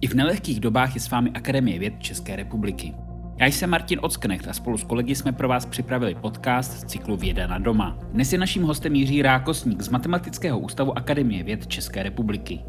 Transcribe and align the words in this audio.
I 0.00 0.06
v 0.06 0.14
nelehkých 0.14 0.60
dobách 0.60 0.94
je 0.94 1.00
s 1.00 1.10
vámi 1.10 1.30
Akademie 1.34 1.78
věd 1.78 1.94
České 1.98 2.36
republiky. 2.36 2.94
Já 3.36 3.46
jsem 3.46 3.70
Martin 3.70 3.98
Ocknecht 4.02 4.48
a 4.48 4.52
spolu 4.52 4.78
s 4.78 4.84
kolegy 4.84 5.14
jsme 5.14 5.32
pro 5.32 5.48
vás 5.48 5.66
připravili 5.66 6.14
podcast 6.14 6.72
z 6.72 6.84
cyklu 6.84 7.16
Věda 7.16 7.46
na 7.46 7.58
doma. 7.58 7.98
Dnes 8.12 8.32
je 8.32 8.38
naším 8.38 8.62
hostem 8.62 8.94
Jiří 8.94 9.22
Rákosník 9.22 9.82
z 9.82 9.88
Matematického 9.88 10.58
ústavu 10.58 10.98
Akademie 10.98 11.44
věd 11.44 11.66
České 11.66 12.02
republiky. 12.02 12.60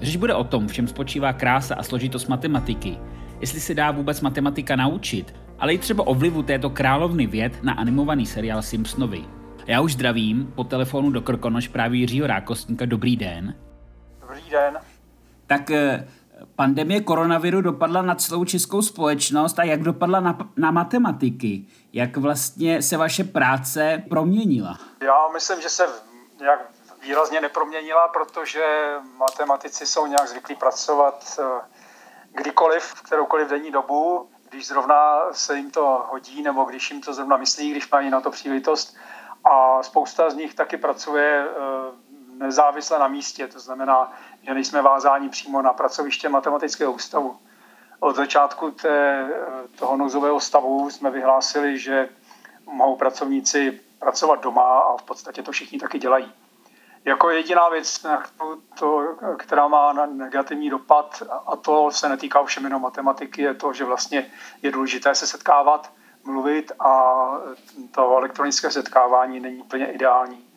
Řeč 0.00 0.16
bude 0.16 0.34
o 0.34 0.44
tom, 0.44 0.68
v 0.68 0.72
čem 0.72 0.88
spočívá 0.88 1.32
krása 1.32 1.74
a 1.74 1.82
složitost 1.82 2.28
matematiky, 2.28 2.98
jestli 3.40 3.60
se 3.60 3.74
dá 3.74 3.90
vůbec 3.90 4.20
matematika 4.20 4.76
naučit, 4.76 5.34
ale 5.58 5.74
i 5.74 5.78
třeba 5.78 6.06
o 6.06 6.14
vlivu 6.14 6.42
této 6.42 6.70
královny 6.70 7.26
věd 7.26 7.62
na 7.62 7.72
animovaný 7.72 8.26
seriál 8.26 8.62
Simpsonovi. 8.62 9.24
Já 9.66 9.80
už 9.80 9.92
zdravím 9.92 10.52
po 10.54 10.64
telefonu 10.64 11.10
do 11.10 11.20
Krkonoš 11.20 11.68
právě 11.68 12.00
Jiřího 12.00 12.26
Rákostníka. 12.26 12.86
Dobrý 12.86 13.16
den. 13.16 13.54
Dobrý 14.20 14.50
den. 14.50 14.78
Tak 15.46 15.70
eh, 15.70 16.06
pandemie 16.56 17.00
koronaviru 17.00 17.60
dopadla 17.60 18.02
na 18.02 18.14
celou 18.14 18.44
českou 18.44 18.82
společnost 18.82 19.58
a 19.58 19.64
jak 19.64 19.82
dopadla 19.82 20.20
na, 20.20 20.38
na 20.56 20.70
matematiky? 20.70 21.66
Jak 21.92 22.16
vlastně 22.16 22.82
se 22.82 22.96
vaše 22.96 23.24
práce 23.24 24.02
proměnila? 24.08 24.78
Já 25.00 25.28
myslím, 25.32 25.60
že 25.60 25.68
se 25.68 25.86
nějak 26.40 26.60
výrazně 27.02 27.40
neproměnila, 27.40 28.08
protože 28.08 28.96
matematici 29.16 29.86
jsou 29.86 30.06
nějak 30.06 30.28
zvyklí 30.28 30.54
pracovat 30.54 31.38
eh, 31.38 31.44
kdykoliv, 32.32 32.82
v 32.82 33.02
kteroukoliv 33.02 33.48
denní 33.48 33.70
dobu, 33.70 34.30
když 34.50 34.66
zrovna 34.66 35.20
se 35.32 35.56
jim 35.56 35.70
to 35.70 36.06
hodí, 36.10 36.42
nebo 36.42 36.64
když 36.64 36.90
jim 36.90 37.00
to 37.00 37.12
zrovna 37.12 37.36
myslí, 37.36 37.70
když 37.70 37.90
mají 37.90 38.10
na 38.10 38.20
to 38.20 38.30
příležitost. 38.30 38.96
A 39.44 39.82
spousta 39.82 40.30
z 40.30 40.34
nich 40.34 40.54
taky 40.54 40.76
pracuje 40.76 41.46
eh, 41.48 41.56
nezávisle 42.32 42.98
na 42.98 43.08
místě, 43.08 43.48
to 43.48 43.60
znamená, 43.60 44.12
že 44.42 44.54
nejsme 44.54 44.82
vázáni 44.82 45.28
přímo 45.28 45.62
na 45.62 45.72
pracoviště 45.72 46.28
matematického 46.28 46.92
ústavu. 46.92 47.36
Od 48.00 48.16
začátku 48.16 48.70
té, 48.70 49.28
toho 49.78 49.96
nouzového 49.96 50.40
stavu 50.40 50.90
jsme 50.90 51.10
vyhlásili, 51.10 51.78
že 51.78 52.08
mohou 52.66 52.96
pracovníci 52.96 53.80
pracovat 53.98 54.42
doma 54.42 54.80
a 54.80 54.96
v 54.96 55.02
podstatě 55.02 55.42
to 55.42 55.52
všichni 55.52 55.78
taky 55.78 55.98
dělají. 55.98 56.32
Jako 57.04 57.30
jediná 57.30 57.68
věc, 57.68 58.06
to, 58.78 59.16
která 59.38 59.68
má 59.68 59.92
negativní 60.06 60.70
dopad, 60.70 61.22
a 61.46 61.56
to 61.56 61.90
se 61.90 62.08
netýká 62.08 62.44
všem 62.44 62.64
jenom 62.64 62.82
matematiky, 62.82 63.42
je 63.42 63.54
to, 63.54 63.72
že 63.72 63.84
vlastně 63.84 64.30
je 64.62 64.72
důležité 64.72 65.14
se 65.14 65.26
setkávat, 65.26 65.92
mluvit 66.24 66.72
a 66.80 67.24
to 67.90 68.16
elektronické 68.16 68.70
setkávání 68.70 69.40
není 69.40 69.58
úplně 69.58 69.92
ideální 69.92 70.51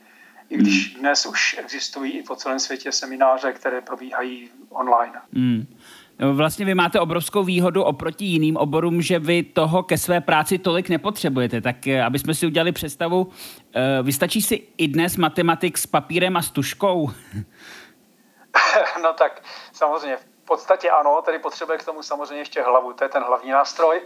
i 0.50 0.58
když 0.58 0.92
hmm. 0.92 1.00
dnes 1.00 1.26
už 1.26 1.56
existují 1.60 2.12
i 2.12 2.24
po 2.24 2.36
celém 2.36 2.60
světě 2.60 2.92
semináře, 2.92 3.54
které 3.54 3.82
probíhají 3.82 4.50
online. 4.70 5.22
Hmm. 5.34 5.76
No, 6.20 6.36
vlastně 6.36 6.66
vy 6.66 6.76
máte 6.76 7.00
obrovskou 7.00 7.44
výhodu 7.44 7.84
oproti 7.84 8.26
jiným 8.26 8.58
oborům, 8.58 9.02
že 9.02 9.20
vy 9.20 9.44
toho 9.44 9.84
ke 9.84 9.98
své 9.98 10.22
práci 10.22 10.58
tolik 10.58 10.90
nepotřebujete. 10.90 11.62
Tak 11.62 11.88
eh, 11.88 12.04
aby 12.04 12.20
jsme 12.20 12.34
si 12.34 12.46
udělali 12.46 12.72
představu, 12.72 13.32
eh, 13.76 14.04
vystačí 14.04 14.42
si 14.42 14.68
i 14.78 14.88
dnes 14.88 15.18
matematik 15.18 15.78
s 15.78 15.88
papírem 15.88 16.38
a 16.38 16.42
s 16.42 16.50
tuškou? 16.50 17.12
no 19.04 19.14
tak 19.14 19.44
samozřejmě 19.74 20.18
v 20.18 20.48
podstatě 20.48 20.90
ano, 20.90 21.22
tedy 21.26 21.40
potřebuje 21.40 21.78
k 21.78 21.86
tomu 21.86 22.04
samozřejmě 22.04 22.42
ještě 22.42 22.62
hlavu, 22.62 22.94
to 22.94 23.04
je 23.04 23.10
ten 23.10 23.24
hlavní 23.24 23.52
nástroj 23.52 24.02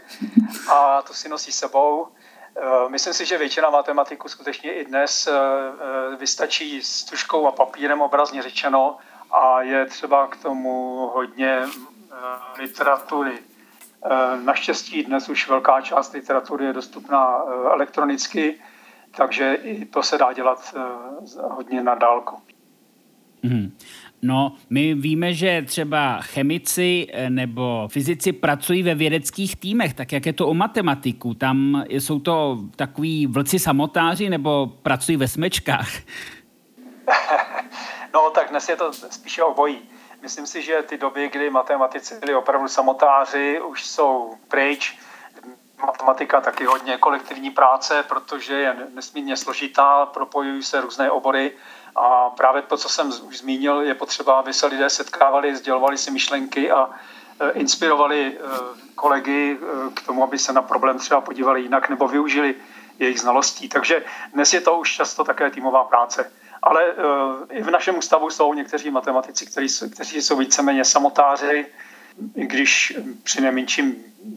a 0.72 1.02
to 1.02 1.14
si 1.14 1.30
nosí 1.30 1.52
sebou. 1.52 2.08
Eh, 2.56 2.90
myslím 2.90 3.14
si, 3.14 3.26
že 3.26 3.38
většina 3.38 3.70
matematiků 3.70 4.30
skutečně 4.30 4.74
i 4.74 4.86
dnes 4.86 5.28
eh, 5.28 5.34
eh, 5.34 6.16
vystačí 6.16 6.82
s 6.84 7.04
tuškou 7.04 7.48
a 7.48 7.52
papírem 7.52 8.02
obrazně 8.02 8.42
řečeno 8.42 8.98
a 9.32 9.62
je 9.62 9.86
třeba 9.86 10.28
k 10.28 10.38
tomu 10.38 10.96
hodně 11.14 11.62
literatury. 12.58 13.40
Naštěstí 14.44 15.04
dnes 15.04 15.30
už 15.30 15.50
velká 15.50 15.82
část 15.82 16.14
literatury 16.14 16.66
je 16.66 16.74
dostupná 16.74 17.44
elektronicky, 17.74 18.62
takže 19.12 19.54
i 19.54 19.86
to 19.86 20.04
se 20.04 20.18
dá 20.18 20.34
dělat 20.34 20.76
hodně 21.42 21.84
na 21.84 21.96
dálku. 21.96 22.42
Mm. 23.44 23.78
No, 24.22 24.56
my 24.70 24.94
víme, 24.94 25.34
že 25.34 25.62
třeba 25.62 26.22
chemici 26.22 27.08
eh, 27.12 27.30
nebo 27.30 27.88
fyzici 27.88 28.32
pracují 28.32 28.84
ve 28.84 28.96
vědeckých 28.96 29.56
týmech, 29.56 29.94
tak 29.94 30.12
jak 30.12 30.26
je 30.26 30.34
to 30.34 30.48
u 30.48 30.54
matematiků. 30.54 31.34
Tam 31.34 31.84
jsou 31.90 32.20
to 32.20 32.58
takový 32.76 33.28
vlci 33.28 33.60
samotáři 33.60 34.30
nebo 34.30 34.68
pracují 34.68 35.18
ve 35.18 35.28
smečkách? 35.28 35.90
No, 38.14 38.30
tak 38.30 38.50
dnes 38.50 38.70
je 38.70 38.76
to 38.76 38.94
spíše 38.94 39.44
obojí. 39.44 39.90
Myslím 40.22 40.48
si, 40.48 40.62
že 40.62 40.82
ty 40.82 40.98
doby, 40.98 41.30
kdy 41.30 41.50
matematici 41.50 42.16
byli 42.20 42.36
opravdu 42.36 42.68
samotáři, 42.68 43.62
už 43.62 43.86
jsou 43.86 44.38
pryč. 44.48 44.98
Matematika 45.86 46.42
taky 46.42 46.66
hodně 46.66 46.98
kolektivní 46.98 47.52
práce, 47.52 48.04
protože 48.08 48.54
je 48.54 48.76
nesmírně 48.94 49.38
složitá, 49.38 50.06
propojují 50.06 50.64
se 50.64 50.82
různé 50.82 51.12
obory 51.12 51.52
a 51.96 52.30
právě 52.30 52.62
to, 52.62 52.78
co 52.78 52.90
jsem 52.90 53.12
už 53.28 53.38
zmínil, 53.38 53.82
je 53.82 53.96
potřeba, 53.96 54.40
aby 54.40 54.54
se 54.54 54.66
lidé 54.66 54.90
setkávali, 54.90 55.56
sdělovali 55.56 55.98
si 55.98 56.12
myšlenky 56.12 56.72
a 56.72 56.90
e, 57.40 57.52
inspirovali 57.52 58.28
e, 58.28 58.40
kolegy 58.96 59.58
e, 59.62 59.92
k 59.94 60.06
tomu, 60.06 60.24
aby 60.24 60.40
se 60.40 60.54
na 60.54 60.62
problém 60.62 60.98
třeba 60.98 61.22
podívali 61.22 61.62
jinak 61.62 61.90
nebo 61.90 62.08
využili 62.08 62.56
jejich 63.00 63.20
znalostí. 63.20 63.70
Takže 63.70 64.04
dnes 64.34 64.54
je 64.54 64.62
to 64.62 64.78
už 64.78 64.96
často 64.96 65.24
také 65.24 65.50
týmová 65.50 65.84
práce. 65.84 66.32
Ale 66.62 66.84
i 67.52 67.62
v 67.62 67.72
našem 67.72 67.98
ústavu 67.98 68.30
jsou 68.30 68.54
někteří 68.54 68.92
matematici, 68.92 69.46
kteří 69.46 69.70
jsou, 69.70 69.90
kteří 69.90 70.22
jsou 70.22 70.38
víceméně 70.38 70.86
samotáři, 70.86 71.66
i 72.36 72.48
když 72.48 72.98
při 73.24 73.42
nejmenším 73.42 73.96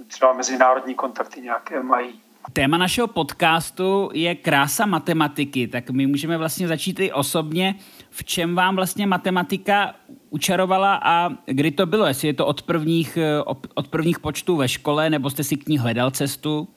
třeba 0.08 0.32
mezinárodní 0.32 0.94
kontakty 0.94 1.40
nějaké 1.40 1.82
mají. 1.82 2.22
Téma 2.50 2.78
našeho 2.78 3.06
podcastu 3.08 4.10
je 4.12 4.34
krása 4.34 4.86
matematiky, 4.86 5.68
tak 5.68 5.90
my 5.90 6.06
můžeme 6.06 6.38
vlastně 6.38 6.68
začít 6.68 7.00
i 7.00 7.12
osobně. 7.12 7.74
V 8.10 8.24
čem 8.24 8.54
vám 8.54 8.76
vlastně 8.76 9.06
matematika 9.06 9.94
učarovala 10.30 11.00
a 11.04 11.28
kdy 11.46 11.70
to 11.70 11.86
bylo? 11.86 12.06
Jestli 12.06 12.28
je 12.28 12.34
to 12.34 12.46
od 12.46 12.62
prvních, 12.62 13.16
eh, 13.16 13.42
od 13.74 13.88
prvních 13.88 14.18
počtů 14.18 14.56
ve 14.56 14.68
škole, 14.68 15.10
nebo 15.10 15.30
jste 15.30 15.44
si 15.44 15.56
k 15.56 15.68
ní 15.68 15.78
hledal 15.78 16.10
cestu? 16.10 16.68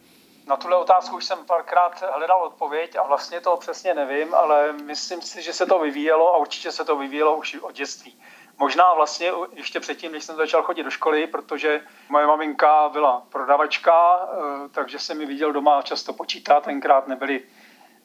Na 0.47 0.57
tuhle 0.57 0.77
otázku 0.77 1.17
už 1.17 1.25
jsem 1.25 1.37
párkrát 1.47 2.03
hledal 2.15 2.43
odpověď 2.43 2.95
a 2.95 3.07
vlastně 3.07 3.41
to 3.41 3.57
přesně 3.57 3.93
nevím, 3.93 4.33
ale 4.33 4.73
myslím 4.73 5.21
si, 5.21 5.41
že 5.41 5.53
se 5.53 5.65
to 5.65 5.79
vyvíjelo 5.79 6.33
a 6.33 6.37
určitě 6.37 6.71
se 6.71 6.85
to 6.85 6.95
vyvíjelo 6.95 7.37
už 7.37 7.57
od 7.61 7.75
dětství. 7.75 8.13
Možná 8.59 8.93
vlastně 8.93 9.31
ještě 9.53 9.79
předtím, 9.79 10.11
než 10.11 10.23
jsem 10.23 10.35
začal 10.35 10.63
chodit 10.63 10.83
do 10.83 10.89
školy, 10.89 11.27
protože 11.27 11.81
moje 12.09 12.27
maminka 12.27 12.89
byla 12.89 13.23
prodavačka, 13.29 14.19
eh, 14.23 14.69
takže 14.71 14.99
jsem 14.99 15.17
mi 15.17 15.25
viděl 15.25 15.53
doma 15.53 15.81
často 15.81 16.13
počítat. 16.13 16.63
Tenkrát 16.63 17.07
nebyly, 17.07 17.41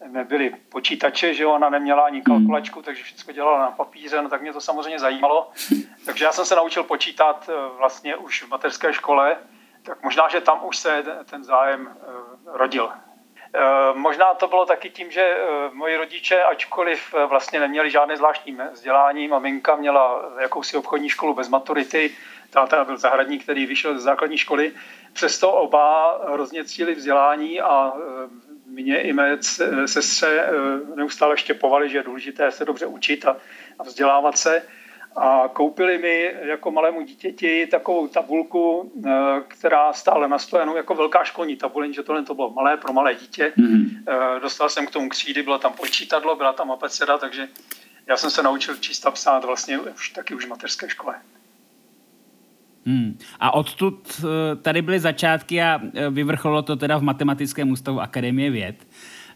nebyly 0.06 0.55
počítače, 0.69 1.34
že 1.34 1.47
ona 1.47 1.71
neměla 1.71 2.03
ani 2.03 2.19
hmm. 2.19 2.25
kalkulačku, 2.25 2.83
takže 2.83 3.03
všechno 3.03 3.33
dělala 3.33 3.61
na 3.61 3.71
papíře, 3.71 4.22
no 4.22 4.28
tak 4.28 4.43
mě 4.43 4.53
to 4.53 4.61
samozřejmě 4.61 4.99
zajímalo. 4.99 5.50
Takže 6.06 6.25
já 6.25 6.33
jsem 6.33 6.44
se 6.44 6.56
naučil 6.56 6.82
počítat 6.82 7.49
eh, 7.49 7.77
vlastně 7.78 8.17
už 8.17 8.43
v 8.43 8.49
mateřské 8.49 8.93
škole, 8.93 9.37
tak 9.82 10.03
možná, 10.03 10.28
že 10.28 10.41
tam 10.41 10.61
už 10.65 10.77
se 10.77 11.05
ten 11.25 11.44
zájem 11.44 11.88
eh, 11.88 12.05
rodil. 12.44 12.91
Eh, 13.55 13.61
možná 13.94 14.34
to 14.34 14.49
bylo 14.49 14.66
taky 14.66 14.91
tím, 14.91 15.11
že 15.11 15.21
eh, 15.21 15.71
moji 15.72 15.97
rodiče, 15.97 16.43
ačkoliv 16.43 17.15
eh, 17.15 17.27
vlastně 17.27 17.61
neměli 17.61 17.91
žádné 17.91 18.16
zvláštní 18.16 18.59
vzdělání, 18.72 19.28
maminka 19.28 19.77
měla 19.77 20.33
jakousi 20.41 20.77
obchodní 20.77 21.09
školu 21.09 21.34
bez 21.34 21.49
maturity, 21.49 22.11
táta 22.50 22.84
byl 22.84 22.97
zahradník, 22.97 23.43
který 23.43 23.66
vyšel 23.66 23.94
ze 23.94 24.00
základní 24.00 24.38
školy, 24.38 24.72
přesto 25.12 25.53
oba 25.53 26.19
hrozně 26.33 26.65
cíli 26.65 26.94
vzdělání 26.94 27.61
a 27.61 27.93
mě 28.66 29.03
i 29.03 29.12
mé 29.12 29.38
sestře 29.87 30.49
neustále 30.94 31.37
štěpovali, 31.37 31.88
že 31.88 31.99
je 31.99 32.03
důležité 32.03 32.50
se 32.50 32.65
dobře 32.65 32.87
učit 32.87 33.25
a 33.78 33.82
vzdělávat 33.82 34.38
se 34.38 34.62
a 35.16 35.48
koupili 35.53 35.98
mi 35.98 36.32
jako 36.43 36.71
malému 36.71 37.03
dítěti 37.03 37.67
takovou 37.67 38.08
tabulku, 38.08 38.93
eh, 39.06 39.11
která 39.49 39.93
stále 39.93 40.29
na 40.29 40.38
stojanu 40.38 40.76
jako 40.76 40.94
velká 40.94 41.25
školní 41.25 41.56
tabule, 41.56 41.93
že 41.93 42.02
tohle 42.02 42.23
to 42.23 42.35
bylo 42.35 42.50
malé 42.50 42.76
pro 42.76 42.93
malé 42.93 43.14
dítě. 43.14 43.52
Mm-hmm. 43.58 44.40
Dostal 44.40 44.69
jsem 44.69 44.87
k 44.87 44.90
tomu 44.90 45.08
křídy, 45.08 45.43
bylo 45.43 45.58
tam 45.58 45.73
počítadlo, 45.73 46.37
byla 46.37 46.52
tam 46.52 46.70
apeceda, 46.70 47.19
takže 47.19 47.49
já 48.06 48.17
jsem 48.17 48.31
se 48.31 48.43
naučil 48.43 48.76
číst 48.76 49.06
a 49.06 49.11
psát 49.11 49.44
vlastně 49.44 49.79
už 49.79 50.11
taky 50.11 50.35
už 50.35 50.46
v 50.46 50.49
mateřské 50.49 50.88
škole. 50.88 51.14
Hmm. 52.87 53.19
A 53.40 53.55
odtud 53.55 54.25
eh, 54.25 54.56
tady 54.56 54.82
byly 54.82 55.00
začátky 55.00 55.62
a 55.62 55.81
vyvrcholilo 56.11 56.62
to 56.62 56.76
teda 56.76 56.99
v 56.99 57.02
Matematickém 57.02 57.70
ústavu 57.70 58.00
Akademie 58.00 58.50
věd. 58.50 58.76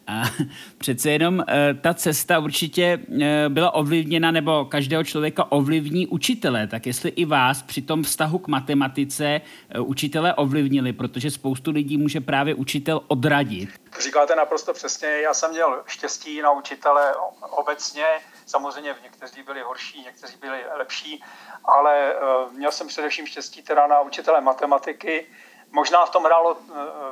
A 0.06 0.22
přece 0.78 1.10
jenom 1.10 1.44
e, 1.48 1.74
ta 1.74 1.94
cesta 1.94 2.38
určitě 2.38 2.98
e, 3.22 3.48
byla 3.48 3.74
ovlivněna, 3.74 4.30
nebo 4.30 4.64
každého 4.64 5.04
člověka 5.04 5.52
ovlivní 5.52 6.06
učitele. 6.06 6.66
Tak 6.66 6.86
jestli 6.86 7.10
i 7.10 7.24
vás 7.24 7.62
při 7.62 7.82
tom 7.82 8.02
vztahu 8.02 8.38
k 8.38 8.48
matematice 8.48 9.24
e, 9.24 9.80
učitele 9.80 10.34
ovlivnili, 10.34 10.92
protože 10.92 11.30
spoustu 11.30 11.70
lidí 11.70 11.98
může 11.98 12.20
právě 12.20 12.54
učitel 12.54 13.00
odradit. 13.08 13.68
Říkáte 14.00 14.36
naprosto 14.36 14.72
přesně. 14.72 15.08
Já 15.08 15.34
jsem 15.34 15.50
měl 15.50 15.82
štěstí 15.86 16.42
na 16.42 16.50
učitele 16.52 17.14
obecně, 17.50 18.04
Samozřejmě 18.46 18.94
někteří 19.02 19.42
byli 19.42 19.60
horší, 19.60 20.02
někteří 20.02 20.36
byli 20.36 20.64
lepší, 20.76 21.24
ale 21.64 22.14
měl 22.52 22.72
jsem 22.72 22.88
především 22.88 23.26
štěstí 23.26 23.62
teda 23.62 23.86
na 23.86 24.00
učitele 24.00 24.40
matematiky. 24.40 25.26
Možná 25.70 26.06
v 26.06 26.10
tom 26.10 26.24
hrálo 26.24 26.56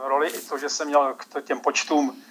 roli 0.04 0.28
i 0.28 0.40
to, 0.40 0.58
že 0.58 0.68
jsem 0.68 0.88
měl 0.88 1.14
k 1.14 1.42
těm 1.42 1.60
počtům 1.60 2.22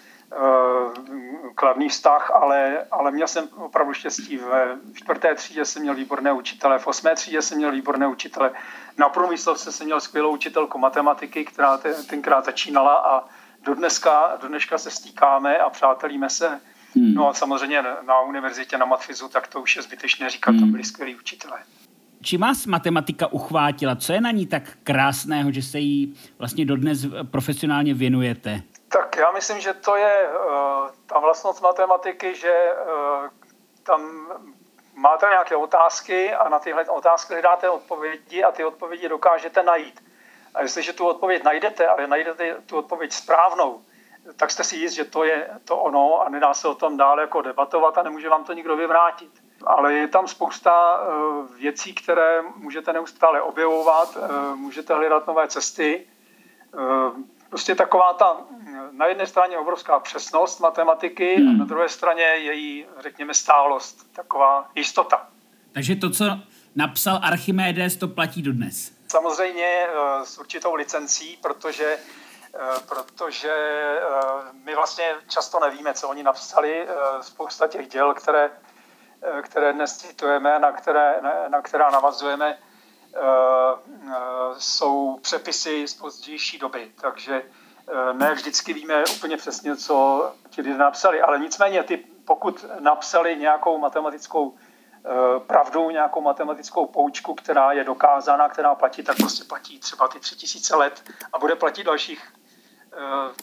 kladný 1.55 1.89
vztah, 1.89 2.31
ale, 2.31 2.85
ale 2.91 3.11
měl 3.11 3.27
jsem 3.27 3.47
opravdu 3.55 3.93
štěstí. 3.93 4.37
Ve 4.37 4.77
čtvrté 4.93 5.35
třídě 5.35 5.65
jsem 5.65 5.81
měl 5.81 5.95
výborné 5.95 6.31
učitele, 6.31 6.79
v 6.79 6.87
osmé 6.87 7.15
třídě 7.15 7.41
jsem 7.41 7.57
měl 7.57 7.71
výborné 7.71 8.07
učitele. 8.07 8.51
Na 8.97 9.09
průmyslovce 9.09 9.71
jsem 9.71 9.85
měl 9.85 10.01
skvělou 10.01 10.33
učitelku 10.33 10.77
matematiky, 10.77 11.45
která 11.45 11.79
tenkrát 12.09 12.45
začínala 12.45 12.95
a 12.95 13.25
do, 13.63 13.75
dneska, 13.75 14.37
do 14.41 14.47
dneška 14.47 14.77
se 14.77 14.91
stýkáme 14.91 15.57
a 15.57 15.69
přátelíme 15.69 16.29
se. 16.29 16.59
Hmm. 16.95 17.13
No 17.13 17.29
a 17.29 17.33
samozřejmě 17.33 17.83
na 18.07 18.21
univerzitě, 18.21 18.77
na 18.77 18.85
matfizu, 18.85 19.27
tak 19.27 19.47
to 19.47 19.61
už 19.61 19.75
je 19.75 19.81
zbytečné 19.81 20.29
říkat, 20.29 20.51
hmm. 20.51 20.59
tam 20.59 20.71
byli 20.71 20.83
skvělí 20.83 21.15
učitelé. 21.15 21.59
Či 22.21 22.37
vás 22.37 22.65
matematika 22.65 23.27
uchvátila? 23.27 23.95
Co 23.95 24.13
je 24.13 24.21
na 24.21 24.31
ní 24.31 24.45
tak 24.45 24.63
krásného, 24.83 25.51
že 25.51 25.61
se 25.61 25.79
jí 25.79 26.13
vlastně 26.39 26.65
dodnes 26.65 27.05
profesionálně 27.31 27.93
věnujete? 27.93 28.61
Tak 28.91 29.15
já 29.15 29.31
myslím, 29.31 29.59
že 29.59 29.73
to 29.73 29.95
je 29.95 30.29
uh, 30.29 30.89
ta 31.05 31.19
vlastnost 31.19 31.61
matematiky, 31.61 32.35
že 32.35 32.73
uh, 32.73 33.29
tam 33.83 34.31
máte 34.93 35.25
nějaké 35.25 35.55
otázky 35.55 36.33
a 36.33 36.49
na 36.49 36.59
tyhle 36.59 36.85
otázky 36.85 37.33
hledáte 37.33 37.69
odpovědi 37.69 38.43
a 38.43 38.51
ty 38.51 38.63
odpovědi 38.63 39.09
dokážete 39.09 39.63
najít. 39.63 40.03
A 40.53 40.61
jestliže 40.61 40.93
tu 40.93 41.07
odpověď 41.07 41.43
najdete, 41.43 41.87
ale 41.87 42.07
najdete 42.07 42.55
tu 42.65 42.77
odpověď 42.77 43.13
správnou, 43.13 43.81
tak 44.35 44.51
jste 44.51 44.63
si 44.63 44.75
jist, 44.75 44.93
že 44.93 45.05
to 45.05 45.23
je 45.23 45.49
to 45.65 45.77
ono 45.77 46.21
a 46.21 46.29
nedá 46.29 46.53
se 46.53 46.67
o 46.67 46.75
tom 46.75 46.97
dále 46.97 47.21
jako 47.21 47.41
debatovat 47.41 47.97
a 47.97 48.03
nemůže 48.03 48.29
vám 48.29 48.43
to 48.43 48.53
nikdo 48.53 48.75
vyvrátit. 48.75 49.31
Ale 49.65 49.93
je 49.93 50.07
tam 50.07 50.27
spousta 50.27 51.01
uh, 51.01 51.55
věcí, 51.55 51.95
které 51.95 52.41
můžete 52.55 52.93
neustále 52.93 53.41
objevovat, 53.41 54.17
můžete 54.55 54.93
hledat 54.93 55.27
nové 55.27 55.47
cesty 55.47 56.07
prostě 57.51 57.75
taková 57.75 58.13
ta 58.13 58.37
na 58.91 59.05
jedné 59.05 59.27
straně 59.27 59.57
obrovská 59.57 59.99
přesnost 59.99 60.59
matematiky 60.59 61.35
hmm. 61.35 61.49
a 61.49 61.57
na 61.57 61.65
druhé 61.65 61.89
straně 61.89 62.23
její, 62.23 62.85
řekněme, 62.99 63.33
stálost, 63.33 64.13
taková 64.13 64.69
jistota. 64.75 65.27
Takže 65.71 65.95
to, 65.95 66.09
co 66.09 66.25
napsal 66.75 67.19
Archimedes, 67.23 67.95
to 67.95 68.07
platí 68.07 68.41
dodnes? 68.41 68.91
Samozřejmě 69.07 69.87
eh, 69.87 70.25
s 70.25 70.37
určitou 70.37 70.75
licencí, 70.75 71.37
protože 71.41 71.97
eh, 72.53 72.59
protože 72.89 73.51
eh, 73.51 74.01
my 74.63 74.75
vlastně 74.75 75.05
často 75.27 75.59
nevíme, 75.59 75.93
co 75.93 76.09
oni 76.09 76.23
napsali. 76.23 76.87
Spousta 77.21 77.67
těch 77.67 77.87
děl, 77.87 78.13
které, 78.13 78.49
které 79.41 79.73
dnes 79.73 79.97
citujeme, 79.97 80.59
na, 80.59 80.71
které, 80.71 81.15
na 81.47 81.61
která 81.61 81.89
navazujeme, 81.89 82.57
jsou 84.57 85.19
přepisy 85.21 85.87
z 85.87 85.93
pozdější 85.93 86.57
doby, 86.57 86.91
takže 87.01 87.41
ne 88.13 88.33
vždycky 88.33 88.73
víme 88.73 89.03
úplně 89.15 89.37
přesně, 89.37 89.75
co 89.75 90.31
ti 90.49 90.61
lidé 90.61 90.77
napsali, 90.77 91.21
ale 91.21 91.39
nicméně 91.39 91.83
ty, 91.83 91.97
pokud 92.25 92.65
napsali 92.79 93.35
nějakou 93.35 93.77
matematickou 93.77 94.55
pravdu, 95.47 95.89
nějakou 95.89 96.21
matematickou 96.21 96.85
poučku, 96.85 97.33
která 97.33 97.71
je 97.71 97.83
dokázána, 97.83 98.49
která 98.49 98.75
platí, 98.75 99.03
tak 99.03 99.17
prostě 99.17 99.43
platí 99.43 99.79
třeba 99.79 100.07
ty 100.07 100.19
tři 100.19 100.35
tisíce 100.35 100.75
let 100.75 101.03
a 101.33 101.39
bude 101.39 101.55
platit 101.55 101.83
dalších 101.83 102.33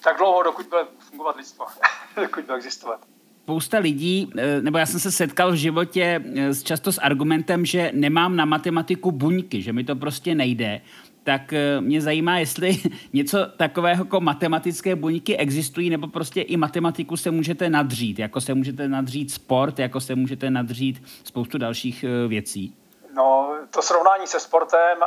tak 0.01 0.19
dlouho, 0.19 0.43
dokud 0.43 0.67
bude 0.67 0.83
fungovat 0.99 1.37
lidstvo, 1.37 1.67
dokud 2.17 2.45
bude 2.45 2.57
existovat. 2.57 3.01
Spousta 3.43 3.79
lidí, 3.79 4.33
eh, 4.39 4.63
nebo 4.63 4.79
já 4.79 4.87
jsem 4.87 5.01
se 5.01 5.13
setkal 5.13 5.53
v 5.53 5.55
životě 5.55 6.25
eh, 6.37 6.55
často 6.63 6.93
s 6.93 7.01
argumentem, 7.01 7.67
že 7.67 7.91
nemám 7.95 8.37
na 8.37 8.45
matematiku 8.45 9.11
buňky, 9.11 9.63
že 9.63 9.73
mi 9.73 9.85
to 9.85 9.97
prostě 9.97 10.35
nejde, 10.35 10.81
tak 11.29 11.53
eh, 11.53 11.81
mě 11.81 12.01
zajímá, 12.01 12.39
jestli 12.39 12.77
něco 13.13 13.39
takového 13.57 14.05
jako 14.05 14.21
matematické 14.21 14.97
buňky 14.97 15.37
existují, 15.37 15.91
nebo 15.91 16.09
prostě 16.09 16.41
i 16.41 16.57
matematiku 16.57 17.17
se 17.17 17.31
můžete 17.31 17.71
nadřít, 17.71 18.19
jako 18.19 18.41
se 18.41 18.55
můžete 18.55 18.89
nadřít 18.89 19.33
sport, 19.33 19.79
jako 19.79 20.01
se 20.01 20.15
můžete 20.15 20.51
nadřít 20.51 21.03
spoustu 21.25 21.59
dalších 21.59 22.05
věcí. 22.29 22.77
No, 23.15 23.55
to 23.71 23.83
srovnání 23.83 24.27
se 24.27 24.41
sportem, 24.41 24.99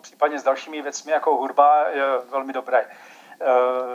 případně 0.00 0.38
s 0.38 0.42
dalšími 0.42 0.82
věcmi 0.82 1.12
jako 1.12 1.36
hudba, 1.36 1.88
je 1.88 2.02
velmi 2.30 2.52
dobré. 2.52 2.84
Eh, 3.40 3.46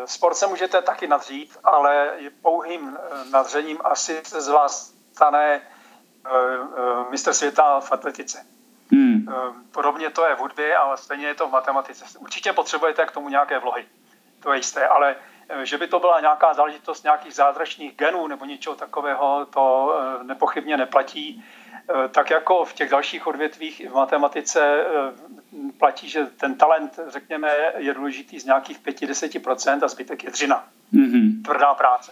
sport 0.05 0.35
se 0.35 0.47
můžete 0.47 0.81
taky 0.81 1.07
nadřít, 1.07 1.57
ale 1.63 2.11
pouhým 2.41 2.97
eh, 2.97 3.29
nadřením 3.31 3.77
asi 3.83 4.21
se 4.23 4.41
z 4.41 4.47
vás 4.47 4.93
stane 5.13 5.61
eh, 6.25 6.31
mistr 7.09 7.33
světa 7.33 7.79
v 7.79 7.91
atletice. 7.91 8.45
Hmm. 8.91 9.25
Podobně 9.71 10.09
to 10.09 10.25
je 10.25 10.35
v 10.35 10.39
hudbě, 10.39 10.77
ale 10.77 10.97
stejně 10.97 11.27
je 11.27 11.35
to 11.35 11.47
v 11.47 11.51
matematice. 11.51 12.05
Určitě 12.19 12.53
potřebujete 12.53 13.05
k 13.05 13.11
tomu 13.11 13.29
nějaké 13.29 13.59
vlohy, 13.59 13.85
to 14.39 14.51
je 14.51 14.59
jisté, 14.59 14.87
ale 14.87 15.15
že 15.63 15.77
by 15.77 15.87
to 15.87 15.99
byla 15.99 16.19
nějaká 16.19 16.53
záležitost 16.53 17.03
nějakých 17.03 17.33
zázračných 17.33 17.95
genů 17.95 18.27
nebo 18.27 18.45
něčeho 18.45 18.75
takového, 18.75 19.45
to 19.45 19.95
nepochybně 20.23 20.77
neplatí. 20.77 21.45
Tak 22.11 22.29
jako 22.29 22.65
v 22.65 22.73
těch 22.73 22.89
dalších 22.89 23.27
odvětvích 23.27 23.79
i 23.81 23.87
v 23.87 23.93
matematice 23.93 24.85
platí, 25.77 26.09
že 26.09 26.25
ten 26.25 26.57
talent, 26.57 26.99
řekněme, 27.07 27.51
je 27.77 27.93
důležitý 27.93 28.39
z 28.39 28.45
nějakých 28.45 28.79
5-10% 28.79 29.79
a 29.83 29.87
zbytek 29.87 30.23
je 30.23 30.31
dřina. 30.31 30.67
Mm-hmm. 30.93 31.43
Tvrdá 31.43 31.73
práce. 31.73 32.11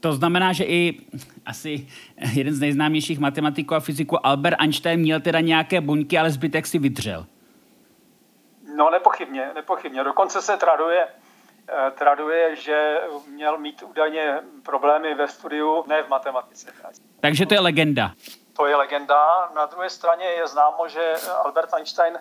To 0.00 0.12
znamená, 0.12 0.52
že 0.52 0.64
i 0.64 1.00
asi 1.46 1.88
jeden 2.32 2.54
z 2.54 2.60
nejznámějších 2.60 3.18
matematiků 3.18 3.74
a 3.74 3.80
fyziků 3.80 4.26
Albert 4.26 4.56
Einstein 4.60 5.00
měl 5.00 5.20
teda 5.20 5.40
nějaké 5.40 5.80
buňky, 5.80 6.18
ale 6.18 6.30
zbytek 6.30 6.66
si 6.66 6.78
vydřel. 6.78 7.26
No 8.76 8.90
nepochybně, 8.90 9.50
nepochybně. 9.54 10.04
Dokonce 10.04 10.42
se 10.42 10.56
traduje, 10.56 11.08
eh, 11.68 11.90
traduje, 11.90 12.56
že 12.56 13.00
měl 13.34 13.58
mít 13.58 13.82
údajně 13.82 14.40
problémy 14.62 15.14
ve 15.14 15.28
studiu, 15.28 15.84
ne 15.88 16.02
v 16.02 16.08
matematice. 16.08 16.72
Takže 17.20 17.46
to 17.46 17.54
je 17.54 17.60
legenda 17.60 18.12
to 18.56 18.66
je 18.66 18.76
legenda. 18.76 19.50
Na 19.54 19.66
druhé 19.66 19.90
straně 19.90 20.24
je 20.24 20.46
známo, 20.46 20.88
že 20.88 21.14
Albert 21.44 21.74
Einstein 21.74 22.18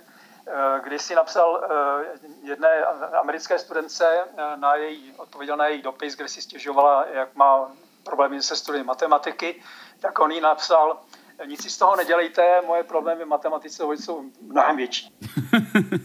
když 0.84 1.02
si 1.02 1.16
napsal 1.16 1.64
eh, 1.64 2.30
jedné 2.44 2.86
americké 3.22 3.60
studence 3.60 4.08
eh, 4.08 4.58
na 4.58 4.76
její, 4.76 5.14
odpověděl 5.18 5.58
na 5.58 5.68
její 5.68 5.82
dopis, 5.82 6.16
kde 6.16 6.28
si 6.28 6.42
stěžovala, 6.42 7.06
jak 7.14 7.36
má 7.36 7.72
problémy 8.04 8.42
se 8.42 8.56
studiem 8.56 8.86
matematiky, 8.86 9.62
tak 10.00 10.20
on 10.20 10.32
jí 10.32 10.42
napsal, 10.42 11.00
nic 11.46 11.64
si 11.64 11.70
z 11.70 11.78
toho 11.78 11.96
nedělejte, 11.96 12.62
moje 12.62 12.84
problémy 12.84 13.24
v 13.24 13.28
matematice 13.28 13.84
jsou 13.84 14.24
mnohem 14.42 14.78
větší. 14.78 15.18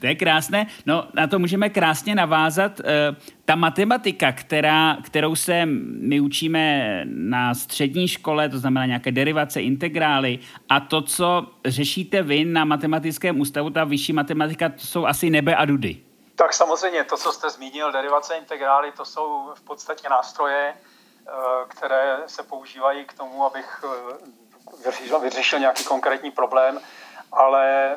to 0.00 0.06
je 0.06 0.14
krásné. 0.14 0.66
No, 0.86 1.08
na 1.14 1.26
to 1.26 1.38
můžeme 1.38 1.70
krásně 1.70 2.14
navázat. 2.14 2.80
Eh, 2.80 3.16
ta 3.44 3.54
matematika, 3.54 4.32
která, 4.32 4.96
kterou 5.04 5.36
se 5.36 5.66
my 6.00 6.20
učíme 6.20 7.02
na 7.04 7.54
střední 7.54 8.08
škole, 8.08 8.48
to 8.48 8.58
znamená 8.58 8.86
nějaké 8.86 9.12
derivace, 9.12 9.62
integrály, 9.62 10.38
a 10.68 10.80
to, 10.80 11.02
co 11.02 11.46
řešíte 11.64 12.22
vy 12.22 12.44
na 12.44 12.64
matematickém 12.64 13.40
ústavu, 13.40 13.70
ta 13.70 13.84
vyšší 13.84 14.12
matematika, 14.12 14.68
to 14.68 14.86
jsou 14.86 15.06
asi 15.06 15.30
nebe 15.30 15.56
a 15.56 15.64
dudy. 15.64 15.96
Tak 16.34 16.52
samozřejmě, 16.52 17.04
to, 17.04 17.16
co 17.16 17.32
jste 17.32 17.50
zmínil, 17.50 17.92
derivace, 17.92 18.34
integrály, 18.34 18.92
to 18.92 19.04
jsou 19.04 19.50
v 19.54 19.60
podstatě 19.60 20.08
nástroje, 20.08 20.74
eh, 20.74 21.30
které 21.68 22.16
se 22.26 22.42
používají 22.42 23.04
k 23.04 23.12
tomu, 23.12 23.44
abych 23.44 23.84
eh, 23.84 25.18
vyřešil 25.22 25.58
nějaký 25.58 25.84
konkrétní 25.84 26.30
problém, 26.30 26.80
ale 27.32 27.96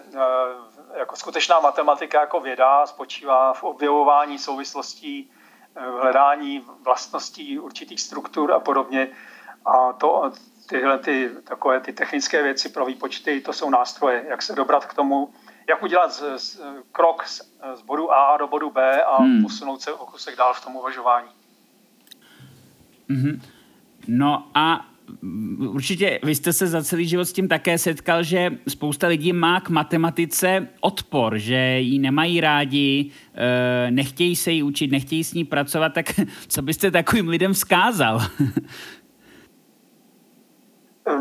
jako 0.96 1.16
skutečná 1.16 1.60
matematika 1.60 2.20
jako 2.20 2.40
věda 2.40 2.86
spočívá 2.86 3.54
v 3.54 3.64
objevování 3.64 4.40
souvislostí, 4.40 5.32
v 5.76 6.02
hledání 6.02 6.66
vlastností 6.84 7.60
určitých 7.60 8.02
struktur 8.02 8.52
a 8.52 8.60
podobně. 8.60 9.08
A 9.66 9.94
to, 9.94 10.32
tyhle 10.70 11.00
ty, 11.00 11.32
takové 11.44 11.80
ty 11.80 11.94
technické 11.94 12.44
věci 12.44 12.70
pro 12.70 12.86
výpočty, 12.86 13.42
to 13.42 13.54
jsou 13.54 13.70
nástroje, 13.70 14.26
jak 14.28 14.42
se 14.42 14.56
dobrat 14.56 14.86
k 14.86 14.94
tomu, 14.94 15.34
jak 15.70 15.84
udělat 15.84 16.14
z, 16.14 16.38
z, 16.38 16.62
krok 16.92 17.28
z, 17.28 17.42
z 17.74 17.82
bodu 17.82 18.12
A 18.12 18.38
do 18.38 18.48
bodu 18.48 18.70
B 18.70 19.04
a 19.04 19.22
hmm. 19.22 19.44
posunout 19.44 19.82
se 19.82 19.94
o 19.94 20.06
kusek 20.06 20.36
dál 20.36 20.54
v 20.54 20.66
tom 20.66 20.76
uvažování. 20.76 21.30
Mm-hmm. 23.10 23.42
No 24.08 24.48
a 24.56 24.86
určitě 25.70 26.20
vy 26.24 26.36
jste 26.36 26.54
se 26.54 26.68
za 26.68 26.84
celý 26.84 27.08
život 27.08 27.26
s 27.26 27.34
tím 27.34 27.48
také 27.48 27.78
setkal, 27.78 28.24
že 28.24 28.52
spousta 28.68 29.08
lidí 29.08 29.34
má 29.34 29.62
k 29.62 29.70
matematice 29.70 30.68
odpor, 30.82 31.38
že 31.38 31.56
ji 31.80 32.00
nemají 32.00 32.42
rádi, 32.42 33.12
eh, 33.36 33.92
nechtějí 33.92 34.36
se 34.36 34.52
jí 34.52 34.64
učit, 34.64 34.92
nechtějí 34.92 35.24
s 35.24 35.34
ní 35.34 35.46
pracovat, 35.46 35.94
tak 35.94 36.06
co 36.48 36.62
byste 36.62 36.92
takovým 36.92 37.30
lidem 37.30 37.54
vzkázal? 37.54 38.20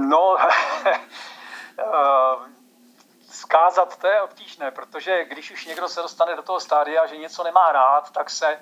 No, 0.09 0.37
eh, 0.87 1.83
vzkázat 3.31 3.97
to 3.97 4.07
je 4.07 4.23
obtížné, 4.23 4.71
protože 4.71 5.25
když 5.25 5.51
už 5.51 5.67
někdo 5.67 5.89
se 5.89 6.01
dostane 6.01 6.37
do 6.37 6.43
toho 6.43 6.61
stádia, 6.61 7.07
že 7.07 7.17
něco 7.17 7.45
nemá 7.45 7.73
rád, 7.73 8.11
tak 8.11 8.31
se 8.31 8.47
eh, 8.47 8.59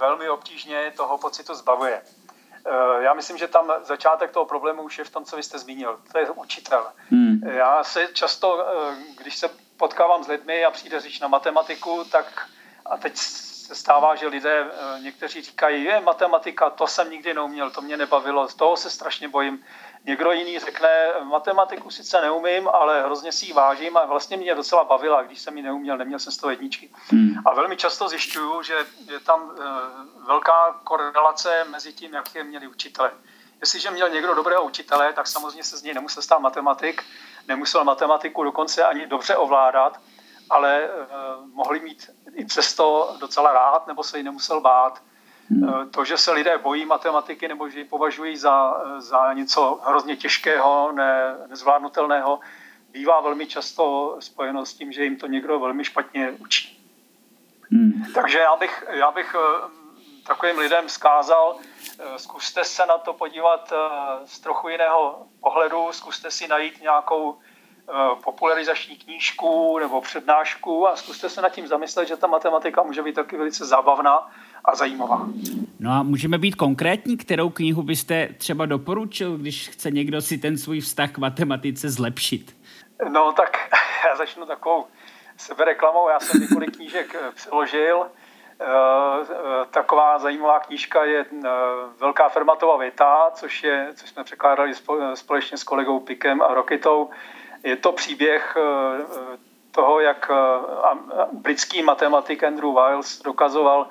velmi 0.00 0.28
obtížně 0.28 0.92
toho 0.96 1.18
pocitu 1.18 1.54
zbavuje. 1.54 2.02
Já 3.00 3.14
myslím, 3.14 3.38
že 3.38 3.48
tam 3.48 3.72
začátek 3.82 4.30
toho 4.30 4.46
problému 4.46 4.82
už 4.82 4.98
je 4.98 5.04
v 5.04 5.10
tom, 5.10 5.24
co 5.24 5.36
vy 5.36 5.42
jste 5.42 5.58
zmínil. 5.58 6.00
To 6.12 6.18
je 6.18 6.30
učitel. 6.30 6.86
Hmm. 7.10 7.40
Já 7.44 7.84
se 7.84 8.08
často, 8.12 8.66
když 9.18 9.36
se 9.36 9.50
potkávám 9.76 10.24
s 10.24 10.28
lidmi 10.28 10.64
a 10.64 10.70
přijde 10.70 11.00
řeč 11.00 11.20
na 11.20 11.28
matematiku, 11.28 12.04
tak 12.04 12.48
a 12.86 12.96
teď 12.96 13.16
se 13.16 13.74
stává, 13.74 14.14
že 14.14 14.26
lidé, 14.26 14.70
někteří 15.02 15.42
říkají, 15.42 15.84
je 15.84 16.00
matematika, 16.00 16.70
to 16.70 16.86
jsem 16.86 17.10
nikdy 17.10 17.34
neuměl, 17.34 17.70
to 17.70 17.80
mě 17.80 17.96
nebavilo, 17.96 18.48
z 18.48 18.54
toho 18.54 18.76
se 18.76 18.90
strašně 18.90 19.28
bojím. 19.28 19.64
Někdo 20.04 20.32
jiný 20.32 20.58
řekne, 20.58 21.12
matematiku 21.22 21.90
sice 21.90 22.20
neumím, 22.20 22.68
ale 22.68 23.02
hrozně 23.02 23.32
si 23.32 23.46
ji 23.46 23.52
vážím 23.52 23.96
a 23.96 24.04
vlastně 24.04 24.36
mě 24.36 24.54
docela 24.54 24.84
bavila, 24.84 25.22
když 25.22 25.40
jsem 25.40 25.56
ji 25.56 25.62
neuměl, 25.62 25.96
neměl 25.98 26.18
jsem 26.18 26.32
z 26.32 26.36
toho 26.36 26.50
jedničky. 26.50 26.90
Hmm. 27.08 27.34
A 27.44 27.54
velmi 27.54 27.76
často 27.76 28.08
zjišťuju, 28.08 28.62
že 28.62 28.74
je 29.10 29.20
tam 29.20 29.50
eh, 29.50 29.62
velká 30.26 30.80
korelace 30.84 31.64
mezi 31.64 31.92
tím, 31.92 32.14
jak 32.14 32.34
je 32.34 32.44
měli 32.44 32.66
učitele. 32.66 33.10
Jestliže 33.60 33.90
měl 33.90 34.08
někdo 34.08 34.34
dobrého 34.34 34.64
učitele, 34.64 35.12
tak 35.12 35.26
samozřejmě 35.26 35.64
se 35.64 35.76
z 35.76 35.82
něj 35.82 35.94
nemusel 35.94 36.22
stát 36.22 36.38
matematik, 36.38 37.02
nemusel 37.48 37.84
matematiku 37.84 38.44
dokonce 38.44 38.84
ani 38.84 39.06
dobře 39.06 39.36
ovládat, 39.36 40.00
ale 40.50 40.88
uh, 40.88 41.46
mohli 41.54 41.80
mít 41.80 42.10
i 42.34 42.44
přesto 42.44 43.16
docela 43.20 43.52
rád, 43.52 43.86
nebo 43.86 44.02
se 44.02 44.18
jí 44.18 44.24
nemusel 44.24 44.60
bát. 44.60 45.02
Hmm. 45.52 45.68
Eh, 45.68 45.86
to, 45.86 46.04
že 46.04 46.18
se 46.18 46.32
lidé 46.32 46.58
bojí 46.58 46.86
matematiky 46.86 47.48
nebo 47.48 47.68
že 47.68 47.78
ji 47.78 47.84
považují 47.84 48.36
za, 48.36 48.82
za 48.98 49.32
něco 49.32 49.80
hrozně 49.86 50.16
těžkého, 50.16 50.92
ne, 50.92 51.36
nezvládnutelného, 51.46 52.40
bývá 52.90 53.20
velmi 53.20 53.46
často 53.46 54.16
spojeno 54.20 54.66
s 54.66 54.74
tím, 54.74 54.92
že 54.92 55.04
jim 55.04 55.16
to 55.16 55.26
někdo 55.26 55.60
velmi 55.60 55.84
špatně 55.84 56.30
učí. 56.30 56.78
Hmm. 57.70 58.04
Takže 58.14 58.38
já 58.38 58.56
bych, 58.56 58.84
já 58.88 59.10
bych 59.10 59.36
eh, 59.38 59.68
takovým 60.26 60.58
lidem 60.58 60.88
zkázal, 60.88 61.56
eh, 61.98 62.18
zkuste 62.18 62.64
se 62.64 62.86
na 62.86 62.98
to 62.98 63.12
podívat 63.12 63.72
z 64.24 64.40
trochu 64.40 64.68
jiného 64.68 65.26
pohledu, 65.40 65.88
zkuste 65.90 66.30
si 66.30 66.48
najít 66.48 66.82
nějakou 66.82 67.38
popularizační 68.24 68.96
knížku 68.96 69.78
nebo 69.78 70.00
přednášku 70.00 70.88
a 70.88 70.96
zkuste 70.96 71.28
se 71.28 71.42
nad 71.42 71.48
tím 71.48 71.66
zamyslet, 71.66 72.08
že 72.08 72.16
ta 72.16 72.26
matematika 72.26 72.82
může 72.82 73.02
být 73.02 73.14
taky 73.14 73.36
velice 73.36 73.66
zábavná 73.66 74.30
a 74.64 74.74
zajímavá. 74.74 75.28
No 75.80 75.90
a 75.90 76.02
můžeme 76.02 76.38
být 76.38 76.54
konkrétní, 76.54 77.16
kterou 77.16 77.50
knihu 77.50 77.82
byste 77.82 78.28
třeba 78.38 78.66
doporučil, 78.66 79.36
když 79.36 79.68
chce 79.68 79.90
někdo 79.90 80.20
si 80.20 80.38
ten 80.38 80.58
svůj 80.58 80.80
vztah 80.80 81.12
k 81.12 81.18
matematice 81.18 81.90
zlepšit? 81.90 82.56
No 83.12 83.32
tak 83.32 83.56
já 84.10 84.16
začnu 84.16 84.46
takovou 84.46 84.86
sebereklamou. 85.36 86.08
Já 86.08 86.20
jsem 86.20 86.40
několik 86.40 86.76
knížek 86.76 87.14
eh, 87.14 87.32
přeložil. 87.32 88.06
Eh, 88.60 88.64
eh, 88.64 89.66
taková 89.70 90.18
zajímavá 90.18 90.60
knížka 90.60 91.04
je 91.04 91.26
Velká 92.00 92.28
Fermatova 92.28 92.76
věta, 92.76 93.30
což, 93.34 93.62
je, 93.62 93.88
což 93.94 94.10
jsme 94.10 94.24
překládali 94.24 94.72
společně 95.14 95.56
s 95.56 95.64
kolegou 95.64 96.00
Pikem 96.00 96.42
a 96.42 96.54
Rokitou. 96.54 97.10
Je 97.62 97.76
to 97.76 97.92
příběh 97.92 98.56
toho, 99.70 100.00
jak 100.00 100.30
britský 101.32 101.82
matematik 101.82 102.44
Andrew 102.44 102.74
Wiles 102.74 103.22
dokazoval, 103.22 103.88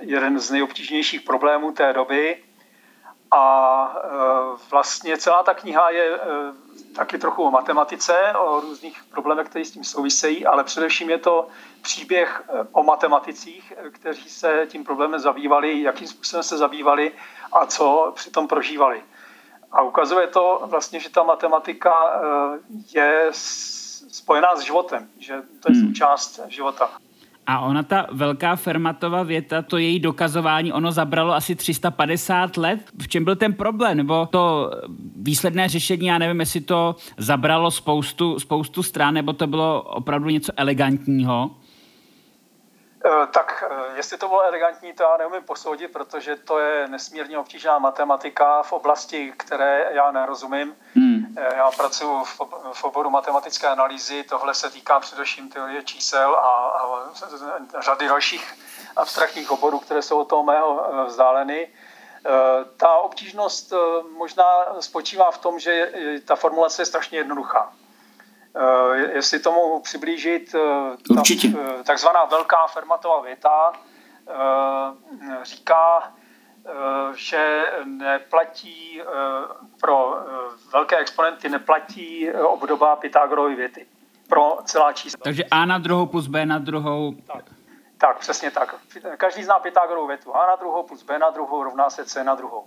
jeden 0.00 0.38
z 0.38 0.50
nejobtížnějších 0.50 1.20
problémů 1.20 1.72
té 1.72 1.92
doby. 1.92 2.42
A 3.30 3.96
eh, 3.96 4.08
vlastně 4.70 5.18
celá 5.18 5.42
ta 5.42 5.54
kniha 5.54 5.90
je 5.90 6.14
eh, 6.14 6.18
taky 6.94 7.18
trochu 7.18 7.42
o 7.42 7.50
matematice, 7.50 8.16
o 8.38 8.60
různých 8.60 9.04
problémech, 9.10 9.48
které 9.48 9.64
s 9.64 9.70
tím 9.70 9.84
souvisejí, 9.84 10.46
ale 10.46 10.64
především 10.64 11.10
je 11.10 11.18
to 11.18 11.48
příběh 11.82 12.42
o 12.72 12.82
matematicích, 12.82 13.72
kteří 13.92 14.30
se 14.30 14.66
tím 14.68 14.84
problémem 14.84 15.20
zabývali, 15.20 15.82
jakým 15.82 16.08
způsobem 16.08 16.42
se 16.42 16.56
zabývali 16.56 17.12
a 17.52 17.66
co 17.66 18.12
přitom 18.14 18.48
prožívali. 18.48 19.02
A 19.72 19.82
ukazuje 19.82 20.26
to 20.26 20.62
vlastně, 20.64 21.00
že 21.00 21.10
ta 21.10 21.22
matematika 21.22 21.92
je 22.92 23.28
spojená 24.08 24.56
s 24.56 24.60
životem, 24.60 25.08
že 25.18 25.42
to 25.60 25.72
je 25.72 25.78
hmm. 25.78 25.88
součást 25.88 26.40
života. 26.48 26.90
A 27.46 27.60
ona, 27.60 27.82
ta 27.82 28.06
velká 28.12 28.56
Fermatova 28.56 29.22
věta, 29.22 29.62
to 29.62 29.78
její 29.78 30.00
dokazování, 30.00 30.72
ono 30.72 30.92
zabralo 30.92 31.34
asi 31.34 31.54
350 31.54 32.56
let. 32.56 32.80
V 33.02 33.08
čem 33.08 33.24
byl 33.24 33.36
ten 33.36 33.52
problém? 33.52 33.96
Nebo 33.96 34.26
to 34.30 34.70
výsledné 35.16 35.68
řešení, 35.68 36.06
já 36.06 36.18
nevím, 36.18 36.40
jestli 36.40 36.60
to 36.60 36.96
zabralo 37.16 37.70
spoustu, 37.70 38.38
spoustu 38.38 38.82
stran, 38.82 39.14
nebo 39.14 39.32
to 39.32 39.46
bylo 39.46 39.82
opravdu 39.82 40.30
něco 40.30 40.52
elegantního? 40.56 41.50
Eh, 43.06 43.26
tak 43.26 43.64
eh, 43.70 43.96
jestli 43.96 44.18
to 44.18 44.28
bylo 44.28 44.42
elegantní, 44.42 44.92
to 44.92 45.02
já 45.02 45.16
neumím 45.16 45.42
posoudit, 45.42 45.88
protože 45.88 46.36
to 46.36 46.58
je 46.58 46.88
nesmírně 46.88 47.38
obtížná 47.38 47.78
matematika 47.78 48.62
v 48.62 48.72
oblasti, 48.72 49.32
které 49.36 49.88
já 49.90 50.10
nerozumím. 50.10 50.76
Hmm. 50.94 51.34
Eh, 51.36 51.56
já 51.56 51.70
pracuji 51.70 52.24
v 52.72 52.84
oboru 52.84 53.10
matematické 53.10 53.66
analýzy, 53.66 54.22
tohle 54.22 54.54
se 54.54 54.70
týká 54.70 55.00
především 55.00 55.48
teorie 55.48 55.82
čísel 55.82 56.34
a, 56.34 56.68
a 56.68 57.10
řady 57.80 58.08
dalších 58.08 58.54
abstraktních 58.96 59.50
oborů, 59.50 59.78
které 59.78 60.02
jsou 60.02 60.20
od 60.20 60.28
toho 60.28 60.42
mého 60.42 61.04
vzdáleny. 61.06 61.68
Ta 62.76 62.94
obtížnost 62.94 63.72
možná 64.16 64.44
spočívá 64.80 65.30
v 65.30 65.38
tom, 65.38 65.58
že 65.58 65.92
ta 66.24 66.36
formulace 66.36 66.82
je 66.82 66.86
strašně 66.86 67.18
jednoduchá. 67.18 67.72
Eh, 68.56 68.96
jestli 68.96 69.38
to 69.38 69.52
mohu 69.52 69.80
přiblížit, 69.80 70.54
eh, 70.54 70.96
Určitě. 71.10 71.48
Ta, 71.48 71.58
eh, 71.80 71.82
takzvaná 71.82 72.24
velká 72.24 72.66
Fermatová 72.66 73.20
věta 73.20 73.72
říká, 75.42 76.12
že 77.14 77.64
neplatí 77.84 79.02
pro 79.80 80.16
velké 80.72 80.96
exponenty 80.96 81.48
neplatí 81.48 82.32
obdoba 82.32 82.96
Pythagorovy 82.96 83.54
věty 83.54 83.86
pro 84.28 84.58
celá 84.64 84.92
čísla. 84.92 85.20
Takže 85.24 85.44
A 85.50 85.64
na 85.64 85.78
druhou 85.78 86.06
plus 86.06 86.26
B 86.26 86.46
na 86.46 86.58
druhou. 86.58 87.14
Tak, 87.26 87.44
tak 87.98 88.18
přesně 88.18 88.50
tak. 88.50 88.74
Každý 89.16 89.44
zná 89.44 89.58
Pythagorovu 89.58 90.06
větu. 90.06 90.36
A 90.36 90.46
na 90.46 90.56
druhou 90.56 90.82
plus 90.82 91.02
B 91.02 91.18
na 91.18 91.30
druhou 91.30 91.64
rovná 91.64 91.90
se 91.90 92.04
C 92.04 92.24
na 92.24 92.34
druhou. 92.34 92.64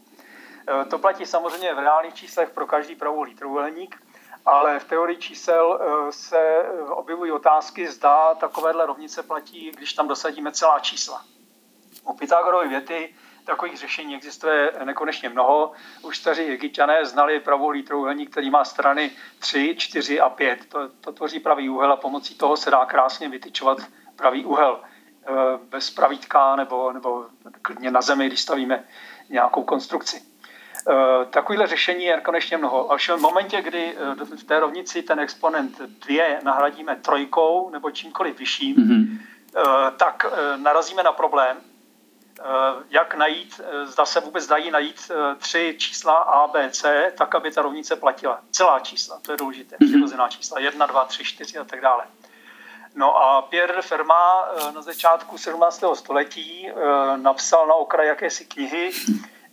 To 0.89 0.99
platí 0.99 1.25
samozřejmě 1.25 1.73
v 1.73 1.79
reálných 1.79 2.13
číslech 2.13 2.49
pro 2.49 2.67
každý 2.67 2.95
pravoulý 2.95 3.35
trojúhelník 3.35 4.01
ale 4.47 4.79
v 4.79 4.85
teorii 4.85 5.17
čísel 5.17 5.79
eh, 5.81 6.11
se 6.11 6.39
eh, 6.39 6.81
objevují 6.81 7.31
otázky, 7.31 7.87
zda 7.87 8.35
takovéhle 8.35 8.85
rovnice 8.85 9.23
platí, 9.23 9.71
když 9.71 9.93
tam 9.93 10.07
dosadíme 10.07 10.51
celá 10.51 10.79
čísla. 10.79 11.25
U 12.03 12.13
Pythagorovy 12.13 12.67
věty 12.67 13.15
takových 13.47 13.77
řešení 13.77 14.15
existuje 14.15 14.73
nekonečně 14.83 15.29
mnoho. 15.29 15.71
Už 16.01 16.17
staří 16.17 16.43
egyptiané 16.43 17.05
znali 17.05 17.39
pravoulý 17.39 17.83
trouhelník, 17.83 18.31
který 18.31 18.49
má 18.49 18.65
strany 18.65 19.11
3, 19.39 19.75
4 19.77 20.19
a 20.19 20.29
5. 20.29 20.65
To, 20.69 20.89
to 20.89 21.11
tvoří 21.11 21.39
pravý 21.39 21.69
úhel 21.69 21.91
a 21.91 21.95
pomocí 21.95 22.35
toho 22.35 22.57
se 22.57 22.71
dá 22.71 22.85
krásně 22.85 23.29
vytyčovat 23.29 23.77
pravý 24.15 24.45
úhel 24.45 24.79
eh, 24.81 25.31
bez 25.69 25.91
pravítka 25.91 26.55
nebo, 26.55 26.93
nebo 26.93 27.25
klidně 27.61 27.91
na 27.91 28.01
zemi, 28.01 28.27
když 28.27 28.41
stavíme 28.41 28.83
nějakou 29.29 29.63
konstrukci. 29.63 30.21
Eh, 30.89 31.25
takovýhle 31.25 31.67
řešení 31.67 32.05
je 32.05 32.21
konečně 32.21 32.57
mnoho. 32.57 32.91
A 32.91 32.97
v 32.97 33.17
momentě, 33.17 33.61
kdy 33.61 33.95
eh, 33.97 34.35
v 34.35 34.43
té 34.43 34.59
rovnici 34.59 35.03
ten 35.03 35.19
exponent 35.19 35.81
2 35.81 36.39
nahradíme 36.43 36.95
trojkou 36.95 37.69
nebo 37.69 37.91
čímkoliv 37.91 38.39
vyšším, 38.39 38.75
mm-hmm. 38.75 39.17
tak 39.97 40.25
narazíme 40.55 41.03
na 41.03 41.11
problém, 41.11 41.57
jak 42.89 43.15
najít, 43.15 43.61
zda 43.83 44.05
se 44.05 44.19
vůbec 44.19 44.47
dají 44.47 44.71
najít 44.71 45.11
tři 45.37 45.75
čísla 45.77 46.13
A, 46.13 46.47
B, 46.47 46.69
C, 46.69 47.11
tak, 47.17 47.35
aby 47.35 47.51
ta 47.51 47.61
rovnice 47.61 47.95
platila. 47.95 48.39
Celá 48.51 48.79
čísla, 48.79 49.19
to 49.21 49.31
je 49.31 49.37
důležité, 49.37 49.75
mm-hmm. 49.75 49.87
přirozená 49.87 50.27
čísla, 50.29 50.59
1, 50.59 50.85
2, 50.85 51.05
3, 51.05 51.23
4 51.23 51.57
a 51.57 51.63
tak 51.63 51.81
dále. 51.81 52.03
No 52.95 53.17
a 53.17 53.41
Pierre 53.41 53.81
Fermat 53.81 54.73
na 54.75 54.81
začátku 54.81 55.37
17. 55.37 55.83
století 55.93 56.69
napsal 57.15 57.67
na 57.67 57.73
okraj 57.73 58.07
jakési 58.07 58.45
knihy, 58.45 58.91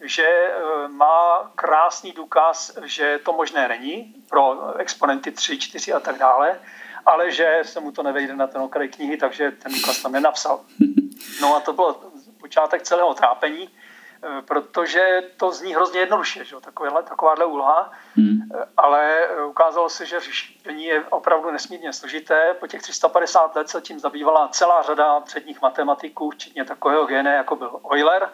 že 0.04 0.26
eh, 0.26 0.88
má 0.88 1.50
krásný 1.54 2.12
důkaz, 2.12 2.78
že 2.84 3.20
to 3.25 3.32
možné 3.32 3.68
není 3.68 4.14
pro 4.30 4.75
exponenty 4.76 5.32
3, 5.32 5.58
4 5.58 5.92
a 5.92 6.00
tak 6.00 6.18
dále, 6.18 6.61
ale 7.06 7.30
že 7.30 7.61
se 7.62 7.80
mu 7.80 7.92
to 7.92 8.02
nevejde 8.02 8.37
na 8.37 8.46
ten 8.46 8.61
okraj 8.61 8.88
knihy, 8.88 9.16
takže 9.16 9.50
ten 9.50 9.73
důkaz 9.73 10.02
tam 10.02 10.12
nenapsal. 10.12 10.61
No 11.40 11.56
a 11.56 11.61
to 11.61 11.73
byl 11.73 11.96
počátek 12.40 12.82
celého 12.82 13.14
trápení, 13.14 13.68
eh, 13.68 14.42
protože 14.42 15.23
to 15.37 15.52
zní 15.52 15.75
hrozně 15.75 16.00
jednoduše, 16.00 16.44
že? 16.44 16.56
Takovéhle, 16.61 17.02
takováhle 17.02 17.44
úloha, 17.44 17.92
hmm. 18.16 18.38
Eh, 18.54 18.64
ale 18.76 19.28
ukázalo 19.46 19.88
se, 19.88 20.06
že 20.06 20.20
řešení 20.20 20.84
je 20.84 21.04
opravdu 21.04 21.50
nesmírně 21.50 21.92
složité. 21.92 22.54
Po 22.61 22.66
těch 22.66 22.82
350 22.82 23.56
let 23.56 23.68
se 23.68 23.80
tím 23.80 24.00
zabývala 24.00 24.49
celá 24.49 24.82
řada 24.82 25.20
předních 25.20 25.62
matematiků, 25.62 26.30
včetně 26.30 26.64
takového 26.64 27.06
géne, 27.06 27.34
jako 27.34 27.56
byl 27.56 27.80
Euler, 27.92 28.30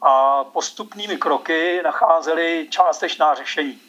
a 0.00 0.44
postupnými 0.44 1.16
kroky 1.16 1.80
nacházeli 1.84 2.66
částečná 2.70 3.34
řešení. 3.34 3.80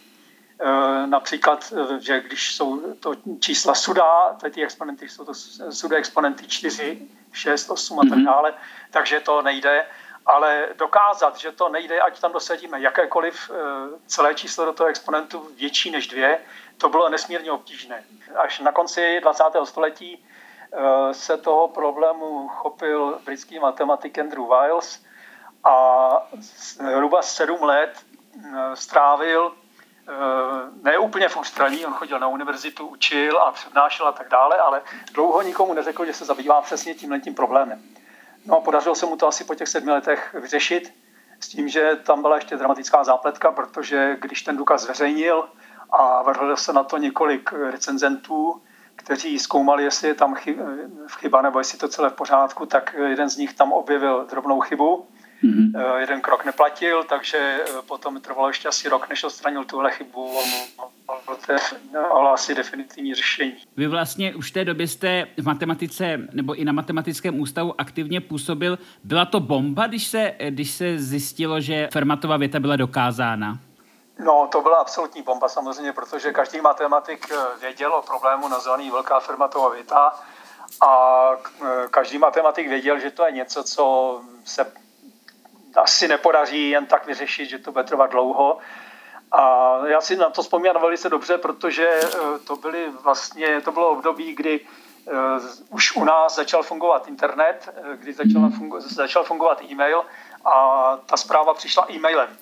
E, 0.60 1.08
například, 1.08 1.74
že 2.00 2.22
když 2.22 2.56
jsou 2.56 2.94
to 2.94 3.14
čísla 3.40 3.76
suda, 3.76 4.38
ty 4.52 4.64
exponenty 4.64 5.10
jsou 5.10 5.26
to 5.26 5.34
suda 5.70 5.98
exponenty 5.98 6.48
4, 6.48 7.02
6, 7.32 7.70
8 7.70 8.00
a 8.00 8.02
tak 8.02 8.18
mhm. 8.18 8.26
dále, 8.26 8.54
takže 8.92 9.20
to 9.20 9.42
nejde. 9.42 9.86
ale 10.26 10.70
dokázat, 10.78 11.38
že 11.38 11.52
to 11.52 11.70
nejde, 11.70 12.02
ať 12.02 12.20
tam 12.20 12.34
dosadíme 12.34 12.82
jakékoliv 12.82 13.52
eh, 13.54 13.56
celé 14.08 14.34
číslo 14.36 14.66
do 14.66 14.74
toho 14.74 14.90
exponentu 14.90 15.50
větší 15.56 15.92
než 15.92 16.08
dvě, 16.08 16.40
to 16.78 16.90
bylo 16.90 17.10
nesmírně 17.10 17.52
obtížné. 17.52 18.04
Až 18.36 18.60
na 18.60 18.72
konci 18.72 19.20
20. 19.22 19.44
století 19.64 20.26
se 21.12 21.38
toho 21.38 21.68
problému 21.68 22.48
chopil 22.48 23.20
britský 23.26 23.60
matematik 23.60 24.20
Andrew 24.20 24.44
Wiles 24.48 25.05
a 25.66 26.28
zhruba 26.38 27.22
sedm 27.22 27.64
let 27.64 28.06
eh, 28.46 28.76
strávil 28.76 29.52
ne 30.84 30.98
úplně 30.98 31.30
v 31.30 31.38
ústraní, 31.38 31.86
on 31.86 31.94
chodil 31.94 32.20
na 32.20 32.28
univerzitu, 32.28 32.88
učil 32.88 33.38
a 33.38 33.52
přednášel 33.52 34.08
a 34.08 34.12
tak 34.12 34.30
dále, 34.30 34.58
ale 34.58 34.82
dlouho 35.14 35.42
nikomu 35.42 35.74
neřekl, 35.74 36.06
že 36.06 36.14
se 36.14 36.26
zabývá 36.26 36.62
přesně 36.62 36.94
tímhle 36.94 37.20
tím 37.20 37.36
problémem. 37.36 37.82
No 38.46 38.58
a 38.58 38.62
podařilo 38.62 38.96
se 38.96 39.06
mu 39.06 39.18
to 39.18 39.28
asi 39.28 39.44
po 39.44 39.56
těch 39.56 39.68
sedmi 39.68 39.92
letech 39.92 40.36
vyřešit 40.42 40.94
s 41.40 41.48
tím, 41.48 41.70
že 41.70 42.00
tam 42.04 42.22
byla 42.22 42.36
ještě 42.36 42.58
dramatická 42.58 43.04
zápletka, 43.04 43.52
protože 43.52 44.18
když 44.22 44.42
ten 44.42 44.58
důkaz 44.58 44.82
zveřejnil 44.82 45.50
a 45.90 46.24
vrhlo 46.24 46.58
se 46.58 46.74
na 46.74 46.84
to 46.84 46.98
několik 46.98 47.54
recenzentů, 47.54 48.62
kteří 48.96 49.40
zkoumali, 49.40 49.84
jestli 49.84 50.08
je 50.08 50.14
tam 50.14 50.36
chyba 51.08 51.42
nebo 51.42 51.60
jestli 51.60 51.78
to 51.78 51.88
celé 51.88 52.10
v 52.10 52.14
pořádku, 52.14 52.66
tak 52.66 52.96
jeden 53.06 53.30
z 53.30 53.38
nich 53.38 53.54
tam 53.54 53.72
objevil 53.72 54.26
drobnou 54.30 54.60
chybu 54.60 55.08
Mm-hmm. 55.44 55.98
Jeden 55.98 56.22
krok 56.22 56.46
neplatil, 56.46 57.04
takže 57.04 57.38
eh, 57.38 57.82
potom 57.88 58.22
trvalo 58.22 58.48
ještě 58.48 58.68
asi 58.68 58.90
rok, 58.90 59.10
než 59.10 59.24
odstranil 59.24 59.64
tuhle 59.64 59.92
chybu 59.92 60.40
ale 62.12 62.32
asi 62.34 62.56
definitivní 62.56 63.14
řešení. 63.14 63.56
Vy 63.78 63.88
vlastně 63.88 64.36
už 64.36 64.50
v 64.50 64.54
té 64.54 64.66
době 64.66 64.88
jste 64.88 65.28
v 65.38 65.46
matematice 65.46 66.20
nebo 66.34 66.54
i 66.56 66.66
na 66.66 66.72
matematickém 66.72 67.40
ústavu 67.40 67.74
aktivně 67.78 68.22
působil. 68.22 68.80
Byla 69.04 69.26
to 69.26 69.40
bomba, 69.40 69.88
když 69.88 70.08
se, 70.08 70.34
když 70.50 70.72
se 70.72 71.00
zjistilo, 71.00 71.62
že 71.62 71.90
Fermatova 71.94 72.38
věta 72.38 72.60
byla 72.60 72.76
dokázána? 72.76 73.60
No, 74.20 74.48
to 74.52 74.62
byla 74.62 74.78
absolutní 74.78 75.22
bomba 75.22 75.50
samozřejmě, 75.50 75.94
protože 75.94 76.32
každý 76.32 76.62
matematik 76.62 77.28
eh, 77.32 77.36
věděl 77.62 77.94
o 77.94 78.02
problému 78.02 78.48
nazvaný 78.48 78.92
velká 78.92 79.20
Fermatova 79.20 79.70
věta 79.70 80.12
a 80.88 81.30
každý 81.90 82.18
matematik 82.18 82.68
věděl, 82.68 83.00
že 83.00 83.12
to 83.12 83.26
je 83.26 83.32
něco, 83.32 83.64
co 83.64 84.22
se 84.46 84.72
asi 85.78 86.08
nepodaří 86.08 86.70
jen 86.70 86.86
tak 86.86 87.06
vyřešit, 87.06 87.46
že 87.46 87.60
to 87.60 87.72
bude 87.72 87.84
trvat 87.84 88.12
dlouho. 88.12 88.58
A 89.32 89.78
já 89.86 90.02
si 90.02 90.16
na 90.16 90.30
to 90.30 90.42
vzpomínám 90.42 90.82
velice 90.82 91.10
dobře, 91.10 91.38
protože 91.38 91.90
eh, 92.04 92.40
to 92.48 92.56
byly 92.56 92.90
vlastně, 93.04 93.62
to 93.62 93.72
bylo 93.72 93.90
období, 93.90 94.36
kdy 94.36 94.60
uh, 94.60 95.14
už 95.70 95.96
u 95.96 96.04
nás 96.04 96.36
začal 96.36 96.64
fungovat 96.64 97.08
internet, 97.08 97.74
eh, 97.76 97.98
kdy 97.98 98.14
začal, 98.14 98.50
fungu, 98.50 98.82
začal 98.82 99.24
fungovat 99.24 99.62
e-mail 99.62 100.06
a 100.46 100.98
ta 101.06 101.18
zpráva 101.18 101.54
přišla 101.54 101.86
e-mailem. 101.92 102.38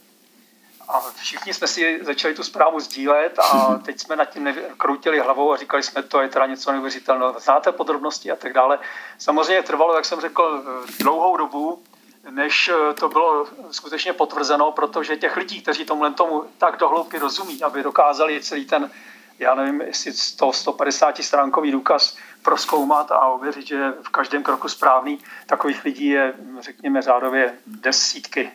A 0.88 1.00
všichni 1.00 1.54
jsme 1.54 1.68
si 1.68 2.00
začali 2.04 2.34
tu 2.34 2.44
zprávu 2.44 2.80
sdílet 2.80 3.40
a 3.40 3.80
teď 3.86 4.00
jsme 4.00 4.16
nad 4.16 4.26
tím 4.26 4.56
kroutili 4.78 5.20
hlavou 5.20 5.54
a 5.54 5.58
říkali 5.58 5.84
jsme, 5.84 6.04
to 6.04 6.22
je 6.22 6.30
teda 6.30 6.46
něco 6.46 6.72
neuvěřitelného. 6.72 7.40
Znáte 7.40 7.72
podrobnosti 7.72 8.32
a 8.32 8.36
tak 8.36 8.54
dále. 8.54 8.80
Samozřejmě 9.18 9.64
trvalo, 9.64 9.96
jak 9.96 10.06
jsem 10.06 10.22
řekl, 10.22 10.64
dlouhou 11.00 11.38
dobu, 11.38 11.84
než 12.32 12.70
eh, 12.74 12.94
to 12.94 13.10
bylo 13.10 13.48
skutečně 13.72 14.14
potvrzeno, 14.14 14.72
protože 14.72 15.16
těch 15.16 15.38
lidí, 15.38 15.62
kteří 15.62 15.86
tomu 15.86 16.14
tomu 16.14 16.44
tak 16.58 16.80
dohloubky 16.80 17.20
rozumí, 17.20 17.64
aby 17.64 17.84
dokázali 17.84 18.42
celý 18.42 18.66
ten, 18.66 18.92
já 19.40 19.56
nevím, 19.56 19.82
jestli 19.82 20.14
100, 20.14 20.54
150 20.54 21.18
stránkový 21.18 21.72
důkaz 21.72 22.18
proskoumat 22.42 23.12
a 23.12 23.28
ověřit, 23.28 23.68
že 23.68 23.94
v 24.02 24.10
každém 24.10 24.44
kroku 24.44 24.70
správný, 24.70 25.20
takových 25.46 25.84
lidí 25.84 26.06
je, 26.06 26.34
řekněme, 26.60 27.02
řádově 27.02 27.54
desítky, 27.68 28.52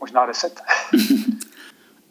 možná 0.00 0.26
deset. 0.26 0.60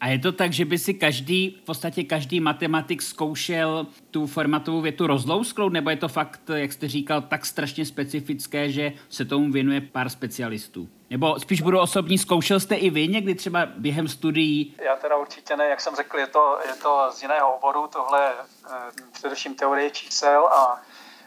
A 0.00 0.08
je 0.08 0.18
to 0.18 0.32
tak, 0.32 0.52
že 0.52 0.64
by 0.64 0.78
si 0.78 0.94
každý, 0.94 1.56
v 1.62 1.64
podstatě 1.64 2.04
každý 2.04 2.40
matematik 2.40 3.02
zkoušel 3.02 3.86
tu 4.10 4.26
formatovou 4.26 4.80
větu 4.80 5.06
rozlousknout, 5.06 5.72
nebo 5.72 5.90
je 5.90 5.96
to 5.96 6.08
fakt, 6.08 6.50
jak 6.54 6.72
jste 6.72 6.88
říkal, 6.88 7.22
tak 7.22 7.46
strašně 7.46 7.84
specifické, 7.84 8.72
že 8.72 8.92
se 9.08 9.24
tomu 9.24 9.52
věnuje 9.52 9.80
pár 9.80 10.08
specialistů? 10.08 10.88
Nebo 11.10 11.40
spíš 11.40 11.62
budu 11.62 11.80
osobní, 11.80 12.18
zkoušel 12.18 12.60
jste 12.60 12.74
i 12.74 12.90
vy 12.90 13.08
někdy 13.08 13.34
třeba 13.34 13.66
během 13.66 14.08
studií? 14.08 14.76
Já 14.78 14.96
teda 14.96 15.16
určitě 15.16 15.56
ne, 15.56 15.68
jak 15.68 15.80
jsem 15.80 15.96
řekl, 15.96 16.18
je 16.18 16.26
to, 16.26 16.58
je 16.68 16.74
to 16.74 17.08
z 17.12 17.22
jiného 17.22 17.56
oboru, 17.56 17.86
tohle 17.86 18.32
eh, 18.32 18.70
především 19.12 19.54
teorie 19.54 19.90
čísel 19.90 20.46
a 20.46 20.82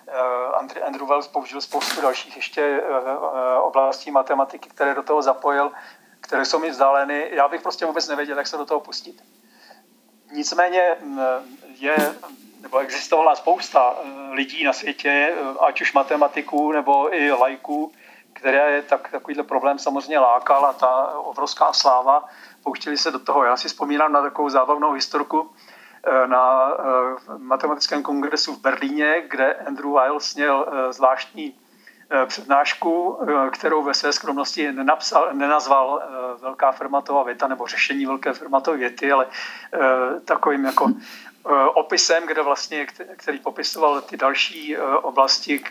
eh, 0.08 0.86
Andrew 0.86 1.08
Wells 1.08 1.28
použil 1.28 1.62
spoustu 1.62 2.02
dalších 2.02 2.36
ještě 2.36 2.62
eh, 2.62 3.60
oblastí 3.60 4.12
matematiky, 4.12 4.70
které 4.70 4.96
do 4.96 5.04
toho 5.04 5.22
zapojil 5.22 5.72
které 6.22 6.46
jsou 6.46 6.60
mi 6.60 6.70
vzdáleny, 6.70 7.28
já 7.32 7.48
bych 7.48 7.62
prostě 7.62 7.86
vůbec 7.86 8.08
nevěděl, 8.08 8.38
jak 8.38 8.48
se 8.48 8.58
do 8.58 8.66
toho 8.66 8.80
pustit. 8.80 9.24
Nicméně 10.32 10.82
mm, 11.02 11.20
je, 11.80 11.96
nebo 12.62 12.78
existovala 12.78 13.36
spousta 13.36 13.96
lidí 14.32 14.64
na 14.64 14.74
světě, 14.74 15.34
ať 15.60 15.82
už 15.82 15.94
matematiků 15.94 16.72
nebo 16.72 17.16
i 17.16 17.32
lajků, 17.32 17.92
které 18.40 18.72
je 18.72 18.82
tak, 18.82 19.12
takovýhle 19.12 19.44
problém 19.44 19.80
samozřejmě 19.80 20.20
lákal 20.20 20.66
a 20.66 20.74
ta 20.74 21.18
obrovská 21.18 21.74
sláva, 21.74 22.26
pouštili 22.64 22.98
se 22.98 23.12
do 23.12 23.20
toho. 23.20 23.44
Já 23.44 23.58
si 23.58 23.68
vzpomínám 23.68 24.12
na 24.12 24.22
takovou 24.22 24.50
zábavnou 24.50 24.92
historku 24.92 25.52
eh, 26.04 26.28
na 26.28 26.72
matematickém 27.38 28.04
kongresu 28.04 28.54
v 28.54 28.62
Berlíně, 28.62 29.24
kde 29.28 29.54
Andrew 29.54 29.92
Wiles 29.92 30.36
měl 30.36 30.66
zvláštní 30.92 31.56
Eh, 32.12 32.26
přednášku, 32.26 33.20
eh, 33.22 33.50
kterou 33.50 33.84
ve 33.84 33.94
své 33.94 34.14
skromnosti 34.14 34.72
nenapsal, 34.72 35.30
nenazval 35.34 36.02
eh, 36.04 36.42
velká 36.42 36.72
Fermatova 36.72 37.24
věta 37.24 37.48
nebo 37.48 37.68
řešení 37.68 38.06
velké 38.06 38.34
Fermatové 38.34 38.78
věty, 38.78 39.12
ale 39.12 39.28
takovým 40.26 40.66
jako 40.66 40.88
opisem, 41.74 42.28
kde 42.28 42.42
vlastně, 42.42 42.88
který 43.16 43.40
popisoval 43.40 44.02
ty 44.02 44.18
další 44.18 44.78
oblasti 44.78 45.64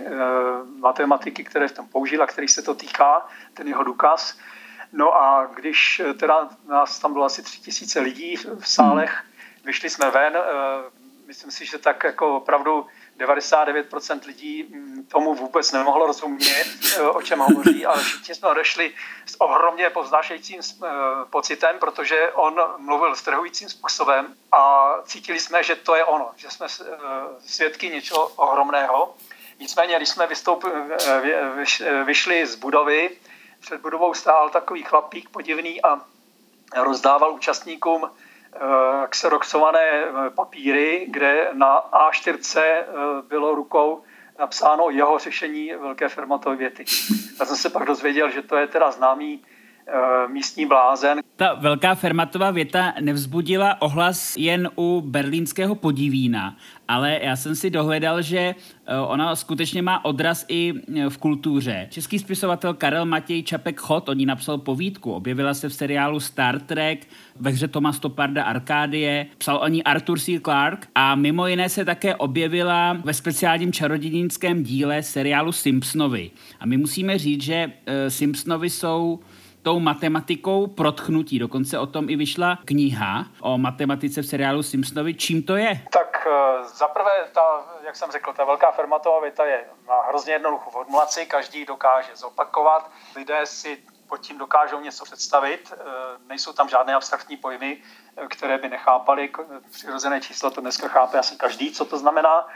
matematiky, 0.79 1.45
které 1.45 1.69
v 1.69 1.73
tom 1.73 1.89
použil 1.89 2.23
a 2.23 2.27
který 2.27 2.49
se 2.49 2.63
to 2.63 2.75
týká, 2.75 3.27
ten 3.55 3.69
jeho 3.69 3.83
důkaz. 3.83 4.39
No 4.93 5.15
a 5.15 5.47
když 5.55 6.03
teda 6.21 6.49
nás 6.69 6.99
tam 6.99 7.13
bylo 7.13 7.25
asi 7.25 7.43
tři 7.43 7.61
tisíce 7.61 8.01
lidí 8.01 8.37
v 8.37 8.69
sálech, 8.69 9.25
vyšli 9.65 9.91
jsme 9.91 10.11
ven, 10.11 10.39
myslím 11.27 11.51
si, 11.51 11.67
že 11.67 11.79
tak 11.79 12.05
jako 12.05 12.37
opravdu 12.37 12.87
99% 13.19 14.27
lidí 14.27 14.63
mm, 14.63 15.07
tomu 15.07 15.35
vůbec 15.35 15.73
nemohlo 15.73 16.07
rozumět, 16.07 16.67
eh, 16.97 17.01
o 17.09 17.23
čem 17.23 17.39
hovoří, 17.39 17.87
ale 17.87 18.03
všichni 18.03 18.35
jsme 18.35 18.49
odešli 18.49 18.95
s 19.27 19.41
ohromně 19.41 19.91
poznášejícím 19.91 20.61
eh, 20.61 20.89
pocitem, 21.31 21.79
protože 21.79 22.33
on 22.33 22.61
mluvil 22.79 23.17
strhujícím 23.17 23.69
způsobem 23.69 24.35
a 24.53 24.93
cítili 25.05 25.41
jsme, 25.41 25.63
že 25.63 25.77
to 25.77 25.95
je 25.95 26.05
ono, 26.05 26.31
že 26.37 26.51
jsme 26.51 26.67
eh, 26.81 26.95
svědky 27.47 27.91
něčeho 27.91 28.27
ohromného. 28.27 29.15
Nicméně, 29.61 29.97
když 29.97 30.09
jsme 30.09 30.27
vystoupili, 30.27 30.73
vyšli 32.05 32.47
z 32.47 32.55
budovy, 32.55 33.11
před 33.61 33.81
budovou 33.81 34.15
stál 34.15 34.51
takový 34.51 34.83
chlapík 34.83 35.29
podivný 35.29 35.83
a 35.83 36.01
rozdával 36.77 37.33
účastníkům 37.33 38.11
xeroxované 39.11 39.91
eh, 39.91 40.31
papíry, 40.31 41.07
kde 41.11 41.49
na 41.53 41.81
A4 41.93 42.61
eh, 42.61 42.85
bylo 43.29 43.55
rukou 43.55 44.03
napsáno 44.39 44.91
jeho 44.91 45.19
řešení 45.19 45.73
velké 45.81 46.09
fermatové 46.09 46.57
věty. 46.57 46.85
Já 47.41 47.47
jsem 47.47 47.57
se 47.57 47.71
pak 47.71 47.87
dozvěděl, 47.87 48.31
že 48.31 48.43
to 48.43 48.57
je 48.57 48.67
teda 48.67 48.91
známý 48.91 49.41
Eh, 49.41 49.58
místní 50.29 50.67
blázen. 50.67 51.21
Ta 51.37 51.55
velká 51.55 51.95
Fermatová 51.95 52.51
věta 52.51 52.95
nevzbudila 53.01 53.83
ohlas 53.83 54.37
jen 54.37 54.71
u 54.77 55.01
berlínského 55.07 55.75
podivína, 55.75 56.57
ale 56.89 57.21
já 57.23 57.37
jsem 57.37 57.55
si 57.57 57.71
dohledal, 57.71 58.23
že 58.23 58.39
eh, 58.39 58.97
ona 58.99 59.37
skutečně 59.37 59.83
má 59.83 60.05
odraz 60.05 60.45
i 60.49 60.73
eh, 60.97 61.11
v 61.11 61.19
kultuře. 61.19 61.87
Český 61.91 62.19
spisovatel 62.19 62.75
Karel 62.75 63.07
Matěj 63.07 63.43
Čapek 63.43 63.81
Chod 63.81 64.09
o 64.09 64.13
ní 64.13 64.27
napsal 64.27 64.59
povídku, 64.59 65.13
objevila 65.13 65.55
se 65.55 65.69
v 65.69 65.75
seriálu 65.75 66.21
Star 66.21 66.61
Trek, 66.61 67.07
ve 67.41 67.51
hře 67.51 67.69
Toma 67.69 67.93
Stoparda 67.93 68.45
Arkádie, 68.45 69.27
psal 69.39 69.57
o 69.57 69.69
ní 69.69 69.85
Arthur 69.85 70.19
C. 70.19 70.41
Clarke 70.41 70.89
a 70.95 71.15
mimo 71.15 71.47
jiné 71.47 71.69
se 71.69 71.85
také 71.85 72.17
objevila 72.17 72.93
ve 73.05 73.15
speciálním 73.15 73.73
čarodějnickém 73.73 74.63
díle 74.63 75.03
seriálu 75.03 75.53
Simpsonovi. 75.53 76.31
A 76.61 76.67
my 76.67 76.77
musíme 76.77 77.19
říct, 77.19 77.43
že 77.43 77.73
Simpsonovi 78.09 78.71
jsou 78.71 79.21
tou 79.63 79.81
matematikou 79.81 80.67
protchnutí. 80.67 81.39
Dokonce 81.39 81.79
o 81.79 81.87
tom 81.87 82.11
i 82.11 82.17
vyšla 82.17 82.59
kniha 82.65 83.27
o 83.41 83.59
matematice 83.59 84.23
v 84.23 84.27
seriálu 84.27 84.63
Simpsonovi. 84.63 85.15
Čím 85.15 85.43
to 85.43 85.57
je? 85.57 85.83
Tak 85.93 86.27
eh, 86.27 86.65
zaprvé, 86.65 87.11
ta, 87.33 87.43
jak 87.87 87.97
jsem 87.97 88.11
řekl, 88.11 88.33
ta 88.33 88.45
velká 88.45 88.71
Fermatová 88.71 89.21
věta 89.21 89.45
je 89.45 89.65
na 89.89 89.95
hrozně 90.09 90.33
jednoduchou 90.33 90.71
formulaci, 90.71 91.27
každý 91.27 91.65
dokáže 91.65 92.11
zopakovat. 92.15 92.91
Lidé 93.17 93.41
si 93.45 93.79
pod 94.09 94.21
tím 94.21 94.39
dokážou 94.39 94.81
něco 94.81 95.05
představit. 95.05 95.75
Nejsou 96.29 96.53
tam 96.53 96.69
žádné 96.69 96.95
abstraktní 96.95 97.37
pojmy, 97.37 97.79
které 98.29 98.59
by 98.59 98.69
nechápali. 98.69 99.31
Přirozené 99.71 100.21
číslo 100.21 100.51
to 100.51 100.61
dneska 100.61 100.89
chápe 100.89 101.19
asi 101.19 101.37
každý, 101.37 101.73
co 101.73 101.85
to 101.85 101.99
znamená. 101.99 102.47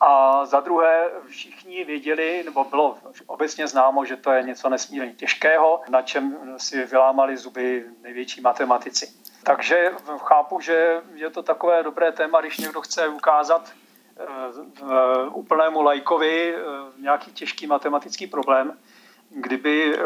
A 0.00 0.44
za 0.46 0.60
druhé 0.60 1.10
všichni 1.26 1.84
věděli, 1.84 2.42
nebo 2.44 2.64
bylo 2.64 2.98
obecně 3.26 3.66
známo, 3.66 4.04
že 4.04 4.16
to 4.16 4.30
je 4.30 4.42
něco 4.42 4.68
nesmírně 4.68 5.12
těžkého, 5.12 5.80
na 5.88 6.02
čem 6.02 6.36
si 6.56 6.84
vylámali 6.84 7.36
zuby 7.36 7.84
největší 8.02 8.40
matematici. 8.40 9.08
Takže 9.42 9.90
chápu, 10.18 10.60
že 10.60 11.02
je 11.14 11.30
to 11.30 11.42
takové 11.42 11.82
dobré 11.82 12.12
téma, 12.12 12.40
když 12.40 12.58
někdo 12.58 12.80
chce 12.80 13.08
ukázat 13.08 13.72
eh, 14.18 14.24
úplnému 15.32 15.82
lajkovi 15.82 16.54
eh, 16.54 16.60
nějaký 16.98 17.32
těžký 17.32 17.66
matematický 17.66 18.26
problém, 18.26 18.78
kdyby 19.30 19.94
eh, 19.94 20.02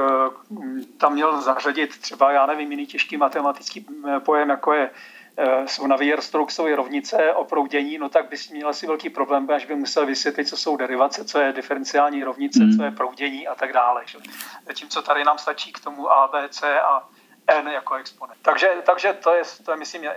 tam 0.99 1.13
měl 1.13 1.41
zařadit 1.41 2.01
třeba, 2.01 2.33
já 2.33 2.47
nevím, 2.47 2.71
jiný 2.71 2.87
těžký 2.87 3.17
matematický 3.17 3.87
pojem, 4.19 4.51
jako 4.51 4.73
je 4.73 4.91
jsou 5.67 5.87
na 5.87 5.97
Weierstrokesové 5.97 6.77
rovnice 6.77 7.33
o 7.35 7.45
proudění, 7.45 7.99
no 7.99 8.09
tak 8.09 8.29
bys 8.29 8.51
měl 8.51 8.69
asi 8.69 8.87
velký 8.87 9.11
problém, 9.11 9.51
až 9.51 9.67
by 9.67 9.75
musel 9.75 10.07
vysvětlit, 10.07 10.49
co 10.49 10.57
jsou 10.57 10.77
derivace, 10.77 11.25
co 11.25 11.39
je 11.39 11.53
diferenciální 11.53 12.25
rovnice, 12.25 12.65
hmm. 12.65 12.77
co 12.77 12.85
je 12.85 12.91
proudění 12.91 13.49
a 13.49 13.55
tak 13.55 13.73
dále. 13.73 14.05
Zatímco 14.67 15.03
tady 15.03 15.25
nám 15.25 15.39
stačí 15.39 15.73
k 15.73 15.81
tomu 15.81 16.11
A, 16.11 16.29
B, 16.29 16.49
C 16.49 16.81
a 16.81 17.09
n 17.47 17.69
jako 17.69 17.95
exponent. 17.95 18.39
Takže, 18.43 18.71
takže 18.83 19.13
to, 19.13 19.35
je, 19.35 19.43
to 19.65 19.71
je, 19.71 19.77
myslím, 19.77 20.05
je, 20.05 20.17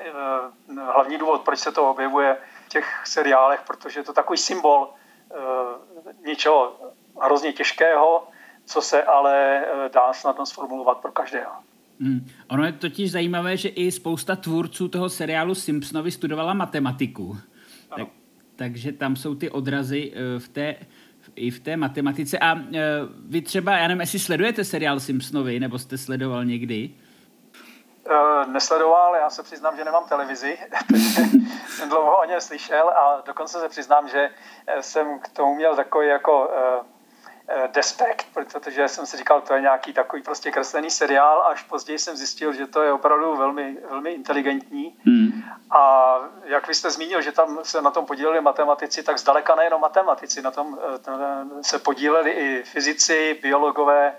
uh, 0.68 0.80
hlavní 0.80 1.18
důvod, 1.18 1.42
proč 1.42 1.60
se 1.60 1.72
to 1.72 1.90
objevuje 1.90 2.38
v 2.66 2.70
těch 2.70 3.02
seriálech, 3.06 3.62
protože 3.68 4.00
je 4.00 4.04
to 4.04 4.14
takový 4.14 4.38
symbol 4.38 4.94
uh, 5.30 6.12
něčeho 6.26 6.78
hrozně 7.22 7.54
těžkého, 7.54 8.28
co 8.66 8.82
se 8.82 9.04
ale 9.04 9.66
dá 9.94 10.14
snadno 10.14 10.46
sformulovat 10.46 10.98
pro 10.98 11.12
každého. 11.12 11.52
Hmm. 12.00 12.28
Ono 12.50 12.66
je 12.66 12.72
totiž 12.72 13.12
zajímavé, 13.12 13.58
že 13.58 13.70
i 13.70 13.92
spousta 13.92 14.36
tvůrců 14.36 14.88
toho 14.88 15.10
seriálu 15.10 15.56
Simpsonovi 15.56 16.12
studovala 16.12 16.54
matematiku. 16.54 17.38
Tak, 17.96 18.08
takže 18.56 18.92
tam 18.92 19.16
jsou 19.16 19.36
ty 19.36 19.50
odrazy 19.50 20.14
v 20.38 20.48
té, 20.48 20.76
i 21.36 21.52
v 21.52 21.60
té 21.60 21.78
matematice. 21.78 22.40
A 22.40 22.56
vy 23.26 23.42
třeba, 23.42 23.78
já 23.78 23.88
nevím, 23.88 24.02
jestli 24.02 24.20
sledujete 24.20 24.64
seriál 24.64 25.00
Simpsonovi, 25.00 25.60
nebo 25.60 25.80
jste 25.80 25.98
sledoval 25.98 26.46
někdy? 26.46 26.90
Uh, 28.10 28.52
nesledoval, 28.52 29.16
já 29.16 29.30
se 29.30 29.44
přiznám, 29.44 29.78
že 29.78 29.84
nemám 29.84 30.04
televizi, 30.10 30.58
jsem 31.68 31.90
dlouho 31.90 32.18
o 32.18 32.26
něm 32.26 32.42
slyšel 32.42 32.90
a 32.90 33.24
dokonce 33.26 33.60
se 33.60 33.70
přiznám, 33.70 34.08
že 34.08 34.30
eh, 34.68 34.84
jsem 34.84 35.20
k 35.20 35.30
tomu 35.30 35.56
měl 35.56 35.76
takový 35.76 36.08
jako 36.08 36.48
uh, 36.48 36.86
despekt, 37.68 38.28
protože 38.34 38.88
jsem 38.88 39.06
si 39.06 39.18
říkal, 39.18 39.42
to 39.42 39.54
je 39.54 39.62
nějaký 39.62 39.94
takový 39.94 40.22
prostě 40.22 40.52
kreslený 40.52 40.90
seriál, 40.90 41.44
až 41.48 41.64
později 41.64 42.00
jsem 42.00 42.18
zjistil, 42.18 42.54
že 42.54 42.68
to 42.68 42.82
je 42.82 42.92
opravdu 42.92 43.36
velmi, 43.36 43.78
velmi 43.90 44.12
inteligentní. 44.12 44.98
Hmm. 45.06 45.44
A 45.72 46.16
jak 46.44 46.68
vy 46.68 46.74
jste 46.74 46.92
zmínil, 46.92 47.22
že 47.22 47.32
tam 47.32 47.60
se 47.64 47.82
na 47.82 47.92
tom 47.92 48.06
podíleli 48.06 48.42
matematici, 48.42 49.04
tak 49.04 49.20
zdaleka 49.20 49.56
nejenom 49.56 49.82
matematici, 49.82 50.42
na 50.42 50.52
tom 50.52 50.80
se 51.62 51.80
podíleli 51.80 52.32
i 52.32 52.64
fyzici, 52.64 53.40
biologové, 53.42 54.14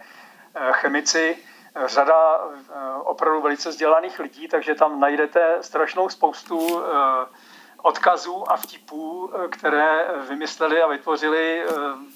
chemici, 0.73 1.37
řada 1.85 2.41
eh, 2.41 2.75
opravdu 3.05 3.41
velice 3.41 3.69
vzdělaných 3.69 4.19
lidí, 4.19 4.49
takže 4.49 4.75
tam 4.75 5.01
najdete 5.01 5.57
strašnou 5.61 6.09
spoustu 6.09 6.83
eh, 6.83 7.27
odkazů 7.83 8.51
a 8.51 8.57
vtipů, 8.57 9.31
eh, 9.35 9.49
které 9.49 10.05
vymysleli 10.29 10.83
a 10.83 10.89
vytvořili 10.89 11.63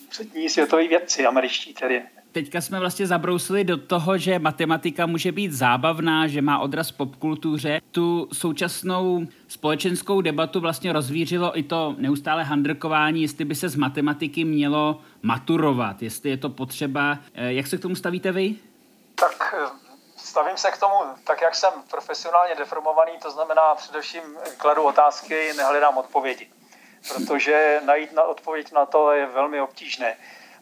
přední 0.09 0.49
světoví 0.49 0.89
vědci, 0.89 1.27
američtí 1.27 1.75
tedy. 1.75 2.03
Teďka 2.33 2.61
jsme 2.61 2.81
vlastně 2.81 3.07
zabrousili 3.07 3.65
do 3.65 3.77
toho, 3.77 4.19
že 4.19 4.39
matematika 4.39 5.07
může 5.07 5.33
být 5.33 5.53
zábavná, 5.53 6.27
že 6.27 6.43
má 6.43 6.59
odraz 6.59 6.93
popkultuře. 6.93 7.81
Tu 7.91 8.29
současnou 8.33 9.27
společenskou 9.49 10.21
debatu 10.21 10.61
vlastně 10.61 10.93
rozvířilo 10.93 11.59
i 11.59 11.63
to 11.63 11.95
neustále 11.99 12.45
handrkování, 12.45 13.23
jestli 13.23 13.45
by 13.45 13.55
se 13.55 13.69
z 13.69 13.77
matematiky 13.77 14.45
mělo 14.45 15.01
maturovat, 15.23 16.03
jestli 16.03 16.31
je 16.31 16.37
to 16.37 16.49
potřeba. 16.49 17.19
Jak 17.35 17.67
se 17.67 17.79
k 17.79 17.83
tomu 17.83 17.95
stavíte 17.95 18.33
vy? 18.33 18.55
Tak 19.15 19.55
eh, 19.55 19.80
stavím 20.31 20.57
se 20.57 20.71
k 20.71 20.79
tomu, 20.79 20.95
tak 21.25 21.41
jak 21.41 21.55
jsem 21.55 21.73
profesionálně 21.91 22.55
deformovaný, 22.55 23.13
to 23.23 23.31
znamená 23.31 23.75
především 23.75 24.23
kladu 24.57 24.83
otázky, 24.83 25.53
nehledám 25.57 25.99
odpovědi. 25.99 26.51
Protože 27.15 27.81
najít 27.85 28.13
na 28.13 28.23
odpověď 28.23 28.73
na 28.73 28.87
to 28.87 29.13
je 29.13 29.27
velmi 29.27 29.61
obtížné. 29.61 30.17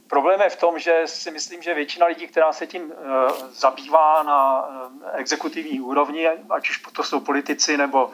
Problém 0.08 0.40
je 0.40 0.50
v 0.50 0.56
tom, 0.56 0.78
že 0.78 1.02
si 1.04 1.30
myslím, 1.30 1.62
že 1.62 1.74
většina 1.74 2.06
lidí, 2.06 2.26
která 2.26 2.52
se 2.52 2.66
tím 2.66 2.82
uh, 2.82 2.94
zabývá 3.50 4.22
na 4.22 4.66
uh, 4.66 4.72
exekutivní 5.12 5.80
úrovni, 5.80 6.28
ať 6.50 6.70
už 6.70 6.78
to 6.78 7.04
jsou 7.04 7.20
politici 7.20 7.76
nebo, 7.76 8.10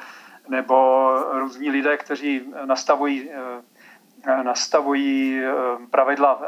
nebo 0.48 1.08
různí 1.32 1.70
lidé, 1.70 1.96
kteří 1.96 2.52
nastavují, 2.64 3.30
uh, 3.30 4.42
nastavují 4.42 5.42
pravidla 5.90 6.42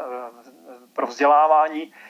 pro 0.93 1.07
vzdělávání, 1.07 1.93
Eh, 1.93 2.06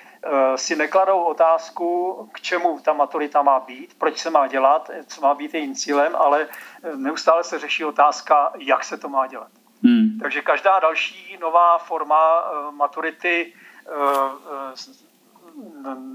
si 0.56 0.76
nekladou 0.76 1.24
otázku, 1.24 2.30
k 2.34 2.42
čemu 2.42 2.80
ta 2.80 2.94
maturita 2.94 3.42
má 3.42 3.60
být, 3.60 3.94
proč 3.98 4.18
se 4.18 4.30
má 4.30 4.48
dělat, 4.48 4.92
co 5.08 5.22
má 5.22 5.34
být 5.34 5.54
jejím 5.54 5.76
cílem, 5.76 6.16
ale 6.16 6.48
eh, 6.84 6.96
neustále 6.96 7.44
se 7.44 7.60
řeší 7.60 7.86
otázka, 7.86 8.54
jak 8.58 8.84
se 8.84 8.98
to 8.98 9.10
má 9.10 9.28
dělat. 9.28 9.52
Hmm. 9.84 10.20
Takže 10.22 10.42
každá 10.42 10.80
další 10.80 11.38
nová 11.42 11.78
forma 11.78 12.18
eh, 12.18 12.72
maturity 12.72 13.54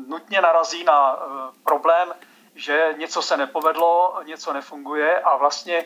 nutně 0.08 0.40
narazí 0.40 0.84
na 0.84 1.18
problém, 1.64 2.08
že 2.54 2.94
něco 2.98 3.22
se 3.22 3.36
nepovedlo, 3.36 4.20
něco 4.24 4.52
nefunguje 4.52 5.20
a 5.20 5.36
vlastně 5.36 5.84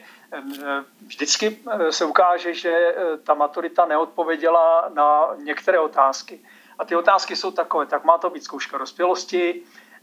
vždycky 1.07 1.59
se 1.91 2.05
ukáže, 2.05 2.55
že 2.55 2.95
ta 3.25 3.35
maturita 3.35 3.87
neodpověděla 3.87 4.89
na 4.95 5.29
některé 5.37 5.79
otázky. 5.79 6.41
A 6.79 6.85
ty 6.85 6.97
otázky 6.97 7.37
jsou 7.37 7.51
takové, 7.51 7.87
tak 7.87 8.05
má 8.05 8.19
to 8.19 8.31
být 8.31 8.45
zkouška 8.45 8.79
dospělosti, 8.79 9.63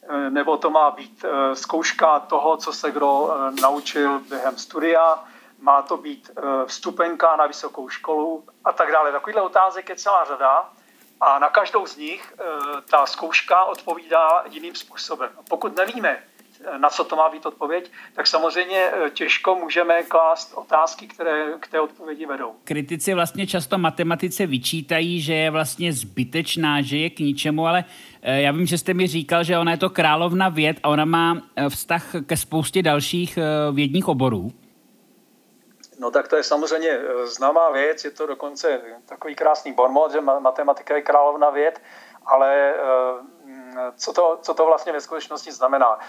eh, 0.09 0.29
nebo 0.29 0.57
to 0.57 0.69
má 0.69 0.91
být 0.91 1.25
eh, 1.25 1.55
zkouška 1.55 2.19
toho, 2.19 2.57
co 2.57 2.73
se 2.73 2.91
kdo 2.91 3.35
eh, 3.35 3.61
naučil 3.61 4.19
během 4.19 4.57
studia, 4.57 5.23
má 5.59 5.81
to 5.81 5.97
být 5.97 6.31
vstupenka 6.65 7.35
na 7.35 7.45
vysokou 7.47 7.89
školu 7.89 8.43
a 8.65 8.71
tak 8.71 8.91
dále. 8.91 9.11
Takovýhle 9.11 9.41
otázek 9.41 9.89
je 9.89 9.95
celá 9.95 10.25
řada 10.25 10.69
a 11.21 11.39
na 11.39 11.49
každou 11.49 11.87
z 11.87 11.97
nich 11.97 12.33
ta 12.89 13.05
zkouška 13.05 13.63
odpovídá 13.63 14.43
jiným 14.49 14.75
způsobem. 14.75 15.29
Pokud 15.49 15.75
nevíme, 15.75 16.23
na 16.77 16.89
co 16.89 17.03
to 17.03 17.15
má 17.15 17.29
být 17.29 17.45
odpověď, 17.45 17.91
tak 18.13 18.27
samozřejmě 18.27 18.77
eh, 18.77 19.09
těžko 19.09 19.55
můžeme 19.55 20.03
klást 20.03 20.53
otázky, 20.53 21.07
které 21.07 21.45
k 21.59 21.67
té 21.67 21.79
odpovědi 21.79 22.25
vedou. 22.25 22.55
Kritici 22.63 23.13
vlastně 23.13 23.47
často 23.47 23.77
matematice 23.77 24.45
vyčítají, 24.45 25.21
že 25.21 25.33
je 25.33 25.51
vlastně 25.51 25.93
zbytečná, 25.93 26.81
že 26.81 26.97
je 26.97 27.09
k 27.09 27.19
ničemu, 27.19 27.67
ale 27.67 27.85
eh, 28.21 28.41
já 28.41 28.51
vím, 28.51 28.65
že 28.65 28.77
jste 28.77 28.93
mi 28.93 29.07
říkal, 29.07 29.43
že 29.43 29.57
ona 29.57 29.71
je 29.71 29.77
to 29.77 29.89
královna 29.89 30.49
věd 30.49 30.77
a 30.83 30.89
ona 30.89 31.05
má 31.05 31.37
eh, 31.55 31.69
vztah 31.69 32.03
ke 32.25 32.37
spoustě 32.37 32.81
dalších 32.81 33.39
vědních 33.71 34.07
oborů. 34.07 34.51
No 35.99 36.11
tak 36.11 36.27
to 36.27 36.35
je 36.35 36.43
samozřejmě 36.43 36.99
známá 37.23 37.71
věc, 37.71 38.05
je 38.05 38.11
to 38.11 38.27
dokonce 38.27 38.81
takový 39.05 39.35
krásný 39.35 39.73
bonmot, 39.73 40.11
že 40.11 40.21
matematika 40.21 40.95
je 40.95 41.01
královna 41.01 41.49
věd, 41.49 41.81
ale 42.25 42.73
co 43.95 44.13
to, 44.13 44.39
co 44.41 44.53
to 44.53 44.65
vlastně 44.65 44.91
ve 44.91 45.01
skutečnosti 45.01 45.51
znamená? 45.51 45.99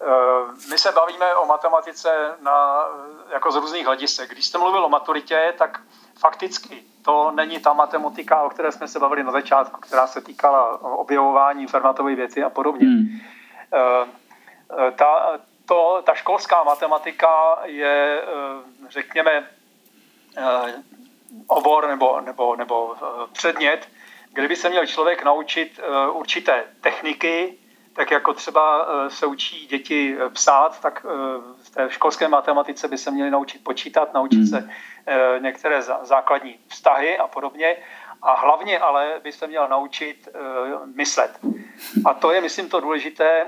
Eh, 0.00 0.68
my 0.70 0.78
se 0.78 0.92
bavíme 0.92 1.34
o 1.34 1.46
matematice 1.46 2.34
na, 2.40 2.84
jako 3.32 3.52
z 3.52 3.56
různých 3.56 3.86
hledisek. 3.86 4.30
Když 4.30 4.46
jste 4.46 4.58
mluvil 4.58 4.84
o 4.84 4.88
maturitě, 4.88 5.54
tak 5.58 5.80
fakticky 6.18 6.82
to 7.02 7.30
není 7.30 7.58
ta 7.58 7.72
matematika, 7.72 8.42
o 8.42 8.50
které 8.50 8.72
jsme 8.72 8.88
se 8.88 8.98
bavili 8.98 9.24
na 9.24 9.32
začátku, 9.32 9.80
která 9.80 10.06
se 10.06 10.20
týkala 10.20 10.82
objevování 10.82 11.66
Fermatové 11.66 12.14
věci 12.14 12.42
a 12.42 12.50
podobně. 12.50 12.86
Hmm. 12.86 13.20
Eh, 13.72 14.90
ta, 14.90 15.38
to, 15.66 16.02
ta 16.06 16.14
školská 16.14 16.62
matematika 16.62 17.58
je, 17.64 18.22
eh, 18.22 18.88
řekněme, 18.88 19.50
obor 21.46 21.88
nebo, 21.88 22.20
nebo, 22.20 22.56
nebo 22.56 22.96
předmět, 23.32 23.88
kde 24.32 24.48
by 24.48 24.56
se 24.56 24.70
měl 24.70 24.86
člověk 24.86 25.22
naučit 25.22 25.80
určité 26.12 26.64
techniky, 26.80 27.58
tak 27.98 28.10
jako 28.10 28.34
třeba 28.34 28.86
eh, 28.88 29.10
se 29.10 29.26
učí 29.26 29.66
děti 29.66 30.16
eh, 30.18 30.30
psát, 30.30 30.80
tak 30.80 31.06
eh, 31.06 31.12
v 31.62 31.70
té 31.70 31.90
školské 31.90 32.28
matematice 32.28 32.88
by 32.88 32.98
se 32.98 33.10
měli 33.10 33.30
naučit 33.30 33.64
počítat, 33.64 34.14
naučit 34.14 34.36
hmm. 34.36 34.46
se 34.46 34.70
některé 35.38 35.82
základní 36.02 36.58
vztahy 36.68 37.18
a 37.18 37.28
podobně. 37.28 37.76
A 38.22 38.34
hlavně 38.34 38.78
ale 38.78 39.20
by 39.22 39.32
se 39.32 39.46
měl 39.46 39.68
naučit 39.68 40.28
myslet. 40.94 41.38
A 42.04 42.14
to 42.14 42.32
je, 42.32 42.40
myslím, 42.40 42.68
to 42.68 42.80
důležité, 42.80 43.46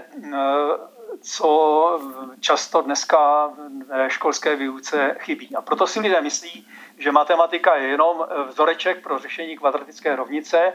co 1.20 2.00
často 2.40 2.82
dneska 2.82 3.50
ve 3.86 4.10
školské 4.10 4.56
výuce 4.56 5.16
chybí. 5.18 5.56
A 5.56 5.62
proto 5.62 5.86
si 5.86 6.00
lidé 6.00 6.20
myslí, 6.20 6.68
že 6.98 7.12
matematika 7.12 7.76
je 7.76 7.88
jenom 7.88 8.26
vzoreček 8.48 9.02
pro 9.02 9.18
řešení 9.18 9.56
kvadratické 9.56 10.16
rovnice 10.16 10.72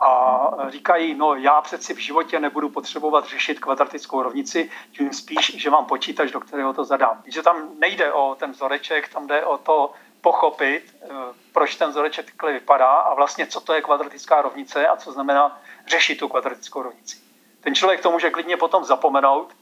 a 0.00 0.48
říkají, 0.68 1.14
no 1.14 1.34
já 1.34 1.60
přeci 1.60 1.94
v 1.94 1.98
životě 1.98 2.40
nebudu 2.40 2.68
potřebovat 2.68 3.26
řešit 3.26 3.60
kvadratickou 3.60 4.22
rovnici, 4.22 4.70
tím 4.92 5.12
spíš, 5.12 5.56
že 5.56 5.70
mám 5.70 5.84
počítač, 5.84 6.30
do 6.30 6.40
kterého 6.40 6.72
to 6.72 6.84
zadám. 6.84 7.22
Že 7.26 7.42
tam 7.42 7.68
nejde 7.78 8.12
o 8.12 8.36
ten 8.38 8.50
vzoreček, 8.50 9.08
tam 9.08 9.26
jde 9.26 9.44
o 9.44 9.58
to 9.58 9.92
pochopit, 10.20 10.96
eh, 11.02 11.08
proč 11.52 11.76
ten 11.76 11.90
vzoreček 11.90 12.26
takhle 12.26 12.52
vypadá 12.52 12.92
a 12.92 13.14
vlastně 13.14 13.46
co 13.46 13.60
to 13.60 13.72
je 13.72 13.82
kvadratická 13.82 14.42
rovnice 14.42 14.86
a 14.86 14.96
co 14.96 15.12
znamená 15.12 15.60
řešit 15.86 16.18
tu 16.18 16.28
kvadratickou 16.28 16.82
rovnici. 16.82 17.16
Ten 17.60 17.74
člověk 17.74 18.00
to 18.00 18.10
může 18.10 18.30
klidně 18.30 18.56
potom 18.56 18.84
zapomenout, 18.84 19.52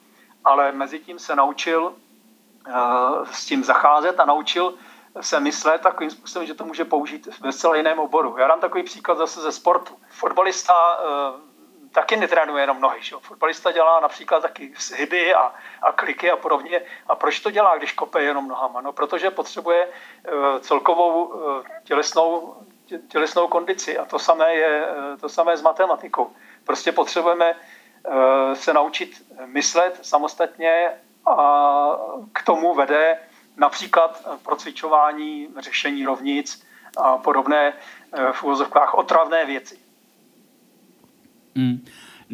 ale 0.45 0.73
mezi 0.73 0.99
tím 0.99 1.19
se 1.19 1.37
naučil 1.37 1.95
eh, 2.67 2.73
s 3.33 3.47
tím 3.47 3.65
zacházet 3.65 4.21
a 4.21 4.25
naučil 4.25 4.75
se 5.21 5.41
myslet 5.41 5.81
takovým 5.81 6.11
způsobem, 6.11 6.47
že 6.47 6.55
to 6.55 6.65
může 6.65 6.85
použít 6.85 7.41
ve 7.41 7.53
zcela 7.53 7.77
jiném 7.77 7.99
oboru. 7.99 8.39
Já 8.39 8.49
dám 8.49 8.61
takový 8.61 8.83
příklad 8.83 9.19
zase 9.19 9.41
ze 9.41 9.53
sportu. 9.53 9.99
Fotbalista 10.11 10.75
uh, 10.99 11.41
taky 11.93 12.17
netrénuje 12.17 12.63
jenom 12.63 12.81
nohy. 12.81 13.03
Že? 13.03 13.17
Fotbalista 13.21 13.73
dělá 13.73 14.01
například 14.01 14.41
taky 14.41 14.75
hyby 14.97 15.35
a, 15.35 15.55
a 15.83 15.93
kliky 15.93 16.31
a 16.31 16.37
podobně. 16.37 16.81
A 17.07 17.15
proč 17.15 17.41
to 17.41 17.51
dělá, 17.51 17.77
když 17.77 17.93
kope 17.93 18.23
jenom 18.23 18.49
nohama? 18.49 18.81
No, 18.81 18.93
protože 18.93 19.31
potřebuje 19.31 19.87
uh, 19.87 20.59
celkovou 20.59 21.25
uh, 21.25 21.63
tělesnou, 21.85 22.57
tě, 22.87 22.99
tělesnou 22.99 23.49
kondici. 23.49 23.99
A 23.99 24.05
to 24.05 24.19
samé 24.19 24.55
je 24.55 24.87
uh, 24.87 25.21
to 25.21 25.29
samé 25.29 25.57
s 25.57 25.63
matematikou. 25.63 26.33
Prostě 26.65 26.93
potřebujeme 26.93 27.55
uh, 27.55 28.55
se 28.55 28.73
naučit 28.73 29.23
myslet 29.45 29.99
samostatně 30.03 30.91
a 31.27 31.37
k 32.33 32.43
tomu 32.43 32.75
vede 32.75 33.19
například 33.63 34.23
eh, 34.27 34.37
procvičování, 34.45 35.49
řešení 35.61 36.05
rovnic 36.05 36.67
a 36.97 37.17
podobné 37.19 37.73
eh, 37.73 38.33
v 38.33 38.43
úvozovkách 38.43 38.95
otravné 38.95 39.47
věci. 39.47 39.79
Mm. 41.55 41.85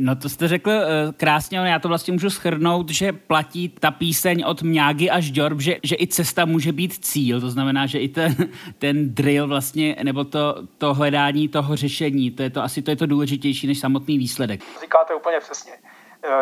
No 0.00 0.16
to 0.16 0.28
jste 0.28 0.48
řekl 0.48 0.70
uh, 0.70 1.12
krásně, 1.16 1.58
ale 1.58 1.68
já 1.68 1.78
to 1.78 1.88
vlastně 1.88 2.12
můžu 2.12 2.30
schrnout, 2.30 2.90
že 2.90 3.12
platí 3.12 3.68
ta 3.68 3.90
píseň 3.90 4.44
od 4.46 4.62
Mňágy 4.62 5.10
až 5.10 5.30
Dorb, 5.30 5.60
že, 5.60 5.76
že 5.82 5.96
i 5.96 6.06
cesta 6.06 6.44
může 6.44 6.72
být 6.72 7.04
cíl, 7.04 7.40
to 7.40 7.50
znamená, 7.50 7.86
že 7.86 7.98
i 7.98 8.08
ten, 8.08 8.34
ten 8.78 9.14
drill 9.14 9.48
vlastně, 9.48 9.96
nebo 10.02 10.24
to, 10.24 10.54
to 10.78 10.94
hledání 10.94 11.48
toho 11.48 11.76
řešení, 11.76 12.30
to 12.30 12.42
je 12.42 12.50
to 12.50 12.62
asi 12.62 12.82
to 12.82 12.90
je 12.90 12.96
to 12.96 13.06
důležitější 13.06 13.66
než 13.66 13.78
samotný 13.78 14.18
výsledek. 14.18 14.60
Říkáte 14.80 15.14
úplně 15.14 15.40
přesně. 15.40 15.72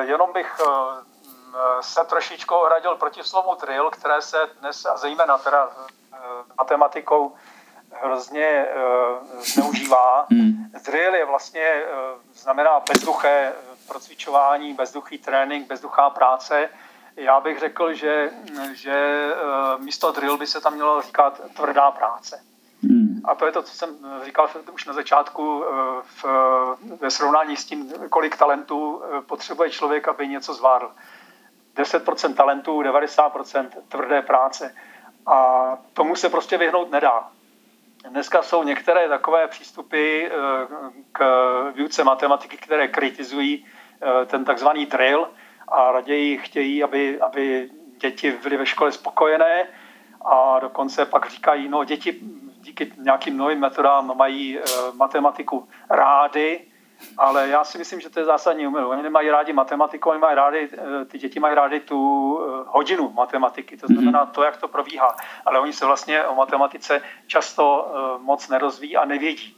Jenom 0.06 0.32
bych 0.34 0.60
Eh, 0.60 1.02
se 1.80 2.04
trošičku 2.04 2.54
ohradil 2.54 2.96
proti 2.96 3.22
slovu 3.22 3.56
drill, 3.60 3.90
které 3.90 4.22
se 4.22 4.36
dnes, 4.60 4.86
a 4.86 4.96
zejména 4.96 5.38
teda 5.38 5.68
eh, 6.12 6.16
matematikou, 6.58 7.34
hrozně 8.02 8.46
eh, 8.46 8.74
zneužívá. 9.40 10.26
Hmm. 10.30 10.52
Drill 10.84 11.14
je 11.14 11.24
vlastně, 11.24 11.82
znamená 12.34 12.80
bezduché 12.80 13.52
procvičování, 13.88 14.74
bezduchý 14.74 15.18
trénink, 15.18 15.66
bezduchá 15.66 16.10
práce. 16.10 16.70
Já 17.16 17.40
bych 17.40 17.58
řekl, 17.58 17.94
že, 17.94 18.30
že 18.72 19.26
místo 19.78 20.12
drill 20.12 20.38
by 20.38 20.46
se 20.46 20.60
tam 20.60 20.74
mělo 20.74 21.02
říkat 21.02 21.40
tvrdá 21.56 21.90
práce. 21.90 22.42
Hmm. 22.82 23.20
A 23.24 23.34
to 23.34 23.46
je 23.46 23.52
to, 23.52 23.62
co 23.62 23.74
jsem 23.74 23.96
říkal 24.24 24.48
už 24.72 24.84
na 24.84 24.92
začátku 24.92 25.64
v, 26.02 26.24
ve 27.00 27.10
srovnání 27.10 27.56
s 27.56 27.64
tím, 27.64 27.92
kolik 28.10 28.36
talentů 28.36 29.02
potřebuje 29.26 29.70
člověk, 29.70 30.08
aby 30.08 30.28
něco 30.28 30.54
zvládl. 30.54 30.90
10% 31.76 32.34
talentů, 32.34 32.82
90% 32.82 33.68
tvrdé 33.88 34.22
práce. 34.22 34.74
A 35.26 35.78
tomu 35.92 36.16
se 36.16 36.28
prostě 36.28 36.58
vyhnout 36.58 36.90
nedá. 36.90 37.28
Dneska 38.08 38.42
jsou 38.42 38.62
některé 38.62 39.08
takové 39.08 39.48
přístupy 39.48 40.26
eh, 40.26 40.30
k 41.12 41.22
výuce 41.74 42.04
matematiky, 42.04 42.56
které 42.56 42.88
kritizují 42.88 43.66
eh, 43.66 44.26
ten 44.26 44.44
takzvaný 44.44 44.86
drill 44.86 45.28
a 45.68 45.92
raději 45.92 46.38
chtějí, 46.38 46.84
aby, 46.84 47.20
aby 47.20 47.70
děti 48.00 48.30
byly 48.42 48.56
ve 48.56 48.66
škole 48.66 48.92
spokojené 48.92 49.66
a 50.24 50.58
dokonce 50.58 51.06
pak 51.06 51.30
říkají, 51.30 51.68
no 51.68 51.84
děti 51.84 52.20
díky 52.60 52.92
nějakým 52.96 53.36
novým 53.36 53.60
metodám 53.60 54.16
mají 54.16 54.58
eh, 54.58 54.62
matematiku 54.94 55.68
rády, 55.90 56.64
ale 57.18 57.48
já 57.48 57.64
si 57.64 57.78
myslím, 57.78 58.00
že 58.00 58.10
to 58.10 58.20
je 58.20 58.24
zásadní 58.24 58.66
umyl. 58.66 58.88
Oni 58.88 59.02
nemají 59.02 59.30
rádi 59.30 59.52
matematiku, 59.52 60.10
oni 60.10 60.20
mají 60.20 60.36
rádi, 60.36 60.68
eh, 60.72 61.04
ty 61.04 61.18
děti 61.18 61.40
mají 61.40 61.54
rádi 61.54 61.80
tu 61.80 61.96
eh, 62.40 62.64
hodinu 62.66 63.10
matematiky, 63.10 63.76
to 63.76 63.86
znamená 63.86 64.24
mhm. 64.24 64.32
to, 64.32 64.42
jak 64.42 64.56
to 64.56 64.68
probíhá. 64.68 65.16
Ale 65.44 65.60
oni 65.60 65.72
se 65.72 65.86
vlastně 65.86 66.24
o 66.24 66.34
matematice 66.34 67.00
často 67.26 67.88
eh, 67.88 68.22
moc 68.22 68.48
nerozvíjí 68.48 68.96
a 68.96 69.04
nevědí 69.04 69.56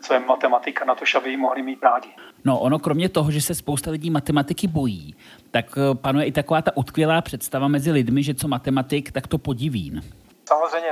co 0.00 0.14
je 0.14 0.20
matematika, 0.20 0.84
na 0.84 0.94
to, 0.94 1.04
aby 1.16 1.30
ji 1.30 1.36
mohli 1.36 1.62
mít 1.62 1.82
rádi. 1.82 2.08
No 2.44 2.60
ono 2.60 2.78
kromě 2.78 3.08
toho, 3.08 3.30
že 3.30 3.40
se 3.40 3.54
spousta 3.54 3.90
lidí 3.90 4.10
matematiky 4.10 4.68
bojí, 4.68 5.14
tak 5.50 5.78
panuje 5.94 6.26
i 6.26 6.32
taková 6.32 6.62
ta 6.62 6.76
utkvělá 6.76 7.20
představa 7.20 7.68
mezi 7.68 7.92
lidmi, 7.92 8.22
že 8.22 8.34
co 8.34 8.48
matematik, 8.48 9.12
tak 9.12 9.26
to 9.26 9.38
podivín. 9.38 10.02
Samozřejmě 10.48 10.88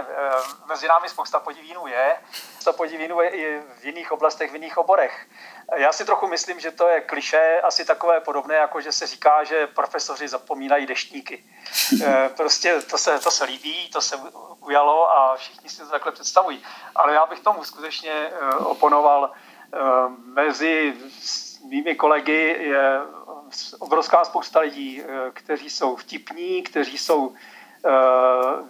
mezi 0.67 0.89
námi 0.89 1.09
spousta 1.09 1.41
podivínů 1.41 1.87
je, 1.87 2.17
spousta 2.53 2.73
podivínů 2.73 3.21
je 3.21 3.31
i 3.31 3.61
v 3.81 3.85
jiných 3.85 4.13
oblastech, 4.13 4.51
v 4.51 4.55
jiných 4.55 4.79
oborech. 4.79 5.27
Já 5.77 5.93
si 5.93 6.05
trochu 6.05 6.27
myslím, 6.27 6.61
že 6.61 6.71
to 6.71 6.89
je 6.89 7.01
kliše, 7.01 7.61
asi 7.65 7.85
takové 7.85 8.21
podobné, 8.21 8.55
jako 8.55 8.81
že 8.81 8.93
se 8.93 9.07
říká, 9.07 9.45
že 9.45 9.67
profesoři 9.67 10.29
zapomínají 10.29 10.87
deštníky. 10.87 11.45
Eh, 12.05 12.31
prostě 12.37 12.81
to 12.81 12.99
se, 12.99 13.19
to 13.19 13.31
se 13.31 13.45
líbí, 13.45 13.91
to 13.91 14.01
se 14.01 14.17
ujalo 14.61 15.11
a 15.11 15.37
všichni 15.37 15.69
si 15.69 15.79
to 15.79 15.89
takhle 15.89 16.13
představují. 16.13 16.63
Ale 16.95 17.15
já 17.15 17.27
bych 17.27 17.41
tomu 17.41 17.65
skutečně 17.65 18.13
eh, 18.13 18.55
oponoval. 18.55 19.31
Eh, 19.75 19.79
mezi 20.25 20.95
mými 21.65 21.95
kolegy 21.95 22.57
je 22.59 23.01
obrovská 23.79 24.25
spousta 24.25 24.61
lidí, 24.61 25.03
kteří 25.33 25.71
jsou 25.71 25.97
vtipní, 25.97 26.63
kteří 26.63 26.99
jsou 26.99 27.35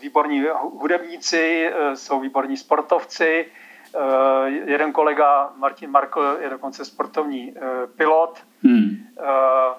výborní 0.01 0.45
hudebníci, 0.73 1.71
jsou 1.95 2.21
výborní 2.21 2.57
sportovci, 2.57 3.51
Eh, 3.95 4.49
jeden 4.49 4.93
kolega, 4.93 5.53
Martin 5.57 5.91
Markl, 5.91 6.37
je 6.41 6.51
dokonce 6.51 6.85
sportovní 6.85 7.55
eh, 7.57 7.87
pilot. 7.87 8.39
Hmm. 8.63 9.09
Eh, 9.21 9.75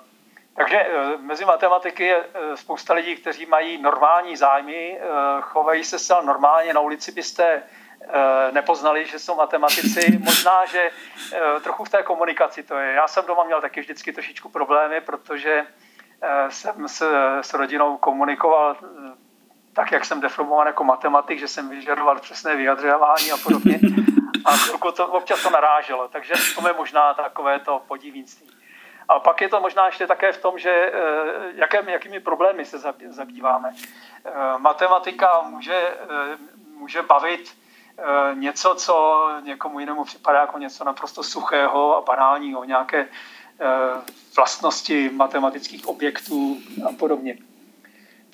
takže 0.55 0.85
mezi 1.19 1.45
matematiky 1.45 2.05
je 2.05 2.25
spousta 2.55 2.93
lidí, 2.93 3.15
kteří 3.15 3.45
mají 3.45 3.81
normální 3.81 4.37
zájmy, 4.37 4.99
chovají 5.41 5.83
se 5.83 5.99
zcela 5.99 6.21
normálně. 6.21 6.73
Na 6.73 6.79
ulici 6.79 7.11
byste 7.11 7.63
nepoznali, 8.51 9.05
že 9.05 9.19
jsou 9.19 9.35
matematici. 9.35 10.19
Možná, 10.23 10.65
že 10.65 10.89
trochu 11.63 11.83
v 11.83 11.89
té 11.89 12.03
komunikaci 12.03 12.63
to 12.63 12.77
je. 12.77 12.93
Já 12.93 13.07
jsem 13.07 13.25
doma 13.25 13.43
měl 13.43 13.61
taky 13.61 13.81
vždycky 13.81 14.13
trošičku 14.13 14.49
problémy, 14.49 15.01
protože 15.01 15.65
jsem 16.49 16.87
s, 16.87 17.01
s 17.41 17.53
rodinou 17.53 17.97
komunikoval 17.97 18.75
tak, 19.73 19.91
jak 19.91 20.05
jsem 20.05 20.21
deformovan 20.21 20.67
jako 20.67 20.83
matematik, 20.83 21.39
že 21.39 21.47
jsem 21.47 21.69
vyžadoval 21.69 22.19
přesné 22.19 22.55
vyjadřování 22.55 23.31
a 23.31 23.37
podobně. 23.37 23.79
A 24.45 24.51
chvilku 24.57 24.91
to 24.91 25.07
občas 25.07 25.43
to 25.43 25.49
naráželo, 25.49 26.07
takže 26.07 26.33
to 26.55 26.67
je 26.67 26.73
možná 26.73 27.13
takové 27.13 27.59
to 27.59 27.81
podivínství. 27.87 28.49
A 29.09 29.19
pak 29.19 29.41
je 29.41 29.49
to 29.49 29.61
možná 29.61 29.85
ještě 29.85 30.07
také 30.07 30.31
v 30.31 30.41
tom, 30.41 30.59
že 30.59 30.69
eh, 30.69 30.91
jaké, 31.53 31.91
jakými 31.91 32.19
problémy 32.19 32.65
se 32.65 32.79
zabýváme. 33.09 33.75
Eh, 34.25 34.31
matematika 34.57 35.41
může, 35.41 35.75
eh, 35.75 36.37
může 36.77 37.01
bavit 37.01 37.53
něco, 38.33 38.75
co 38.75 39.27
někomu 39.43 39.79
jinému 39.79 40.03
připadá 40.03 40.39
jako 40.39 40.57
něco 40.57 40.83
naprosto 40.83 41.23
suchého 41.23 41.97
a 41.97 42.01
banálního, 42.01 42.63
nějaké 42.63 43.07
vlastnosti 44.35 45.09
matematických 45.09 45.87
objektů 45.87 46.57
a 46.89 46.93
podobně. 46.99 47.37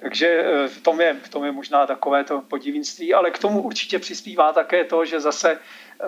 Takže 0.02 0.28
eh, 0.28 0.68
v 0.68 0.82
tom, 0.82 1.02
je, 1.02 1.14
v 1.24 1.30
tom 1.30 1.46
je 1.46 1.52
možná 1.52 1.88
takové 1.88 2.24
to 2.24 2.42
podivínství, 2.42 3.14
ale 3.14 3.32
k 3.32 3.40
tomu 3.40 3.62
určitě 3.62 4.00
přispívá 4.00 4.54
také 4.54 4.84
to, 4.84 5.06
že 5.06 5.20
zase, 5.20 5.52
eh, 5.52 6.08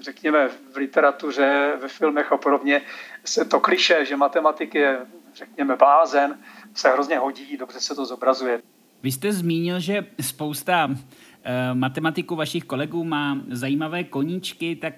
řekněme, 0.00 0.48
v 0.48 0.76
literatuře, 0.76 1.72
ve 1.82 1.88
filmech 1.88 2.32
a 2.32 2.36
podobně 2.36 2.82
se 3.24 3.44
to 3.44 3.60
kliše, 3.60 4.04
že 4.04 4.16
matematik 4.16 4.74
je, 4.74 4.98
řekněme, 5.34 5.76
blázen, 5.76 6.38
se 6.74 6.88
hrozně 6.88 7.18
hodí, 7.18 7.56
dobře 7.56 7.80
se 7.80 7.94
to 7.94 8.06
zobrazuje. 8.06 8.60
Vy 9.02 9.12
jste 9.12 9.32
zmínil, 9.32 9.80
že 9.80 10.06
spousta 10.20 10.90
eh, 11.44 11.74
matematiků 11.74 12.36
vašich 12.36 12.64
kolegů 12.64 13.04
má 13.04 13.38
zajímavé 13.50 14.04
koníčky, 14.04 14.76
tak 14.76 14.94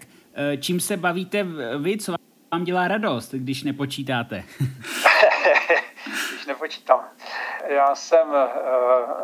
čím 0.61 0.81
se 0.81 0.97
bavíte 0.97 1.47
vy, 1.79 1.99
co 1.99 2.15
vám 2.53 2.65
dělá 2.65 2.89
radost, 2.89 3.35
když 3.35 3.63
nepočítáte? 3.63 4.45
nepočítám. 6.47 7.09
Já 7.67 7.95
jsem 7.95 8.29
uh, 8.29 8.35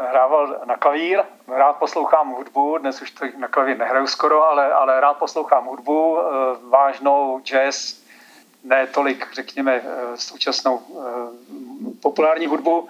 hrával 0.09 0.61
na 0.65 0.77
klavír, 0.77 1.23
rád 1.49 1.73
poslouchám 1.73 2.31
hudbu, 2.31 2.79
dnes 2.79 3.03
už 3.03 3.11
to 3.11 3.27
na 3.39 3.49
klavír 3.49 3.79
nehraju 3.79 4.07
skoro, 4.07 4.45
ale, 4.45 4.73
ale 4.73 5.01
rád 5.01 5.15
poslouchám 5.15 5.65
hudbu, 5.65 6.13
uh, 6.13 6.23
vážnou 6.71 7.41
jazz, 7.41 8.01
ne 8.65 8.87
tolik, 8.87 9.27
řekněme, 9.33 9.81
uh, 9.81 9.91
současnou 10.15 10.77
uh, 10.77 11.05
populární 12.03 12.47
hudbu. 12.47 12.81
Uh, 12.81 12.89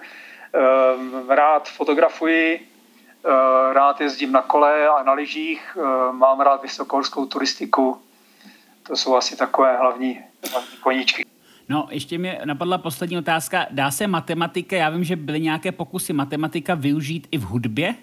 rád 1.35 1.69
fotografuji, 1.69 2.67
uh, 3.25 3.73
rád 3.73 4.01
jezdím 4.01 4.31
na 4.31 4.41
kole 4.41 4.87
a 4.87 5.03
na 5.03 5.13
lyžích, 5.13 5.77
uh, 5.79 6.11
mám 6.11 6.39
rád 6.39 6.61
vysokohorskou 6.61 7.25
turistiku, 7.25 8.01
To 8.87 8.95
jsou 8.95 9.15
asi 9.15 9.37
takové 9.37 9.77
hlavní, 9.77 10.25
hlavní 10.51 10.77
koníčky. 10.77 11.30
No, 11.71 11.87
ještě 11.89 12.17
mě 12.17 12.41
napadla 12.45 12.77
poslední 12.77 13.17
otázka. 13.17 13.65
Dá 13.69 13.91
se 13.91 14.07
matematika, 14.07 14.75
já 14.75 14.89
vím, 14.89 15.03
že 15.03 15.15
byly 15.15 15.39
nějaké 15.39 15.71
pokusy 15.71 16.13
matematika 16.13 16.75
využít 16.75 17.27
i 17.31 17.37
v 17.37 17.43
hudbě? 17.43 17.95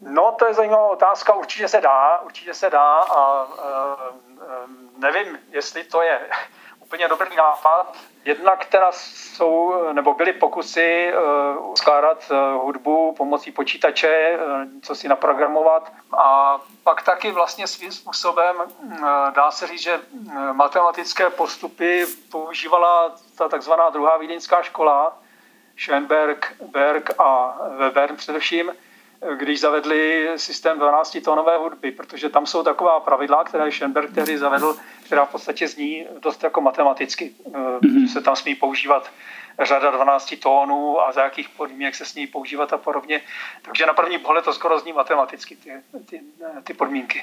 No, 0.00 0.34
to 0.38 0.46
je 0.46 0.54
zajímavá 0.54 0.90
otázka. 0.90 1.34
Určitě 1.34 1.68
se 1.68 1.80
dá, 1.80 2.20
určitě 2.20 2.54
se 2.54 2.70
dá 2.70 2.98
a 2.98 3.44
e, 3.44 3.70
nevím, 4.98 5.38
jestli 5.50 5.84
to 5.84 6.02
je 6.02 6.20
úplně 6.80 7.08
dobrý 7.08 7.36
nápad. 7.36 7.96
Jednak 8.24 8.64
teda 8.64 8.92
jsou, 8.92 9.74
nebo 9.92 10.14
byly 10.14 10.32
pokusy 10.32 11.12
uh, 11.12 11.74
skládat 11.74 12.30
uh, 12.30 12.62
hudbu 12.62 13.14
pomocí 13.16 13.52
počítače, 13.52 14.38
uh, 14.38 14.62
co 14.82 14.94
si 14.94 15.08
naprogramovat. 15.08 15.92
A 16.18 16.60
pak 16.84 17.02
taky 17.02 17.30
vlastně 17.30 17.66
svým 17.66 17.92
způsobem 17.92 18.56
uh, 18.56 19.00
dá 19.34 19.50
se 19.50 19.66
říct, 19.66 19.82
že 19.82 19.98
uh, 19.98 20.52
matematické 20.52 21.30
postupy 21.30 22.06
používala 22.30 23.12
ta 23.38 23.48
takzvaná 23.48 23.90
druhá 23.90 24.16
vídeňská 24.16 24.62
škola, 24.62 25.18
Schoenberg, 25.76 26.54
Berg 26.70 27.10
a 27.18 27.58
Weber 27.78 28.16
především, 28.16 28.72
když 29.38 29.60
zavedli 29.60 30.28
systém 30.36 30.78
12-tónové 30.78 31.58
hudby, 31.58 31.90
protože 31.90 32.28
tam 32.28 32.46
jsou 32.46 32.62
taková 32.62 33.00
pravidla, 33.00 33.44
které 33.44 33.72
Schoenberg 33.72 34.14
tehdy 34.14 34.38
zavedl, 34.38 34.76
která 35.06 35.24
v 35.24 35.30
podstatě 35.30 35.68
zní 35.68 36.06
dost 36.22 36.42
jako 36.44 36.60
matematicky. 36.60 37.32
Mm-hmm. 37.50 38.06
Se 38.12 38.20
tam 38.20 38.36
smí 38.36 38.54
používat 38.54 39.10
řada 39.62 39.90
12 39.90 40.34
tónů 40.42 41.00
a 41.00 41.12
za 41.12 41.24
jakých 41.24 41.48
podmínek 41.48 41.94
se 41.94 42.04
smí 42.04 42.26
používat 42.26 42.72
a 42.72 42.78
podobně. 42.78 43.20
Takže 43.62 43.86
na 43.86 43.92
první 43.92 44.18
pohled 44.18 44.44
to 44.44 44.52
skoro 44.52 44.80
zní 44.80 44.92
matematicky, 44.92 45.56
ty, 45.56 45.70
ty, 46.06 46.20
ty 46.64 46.74
podmínky. 46.74 47.22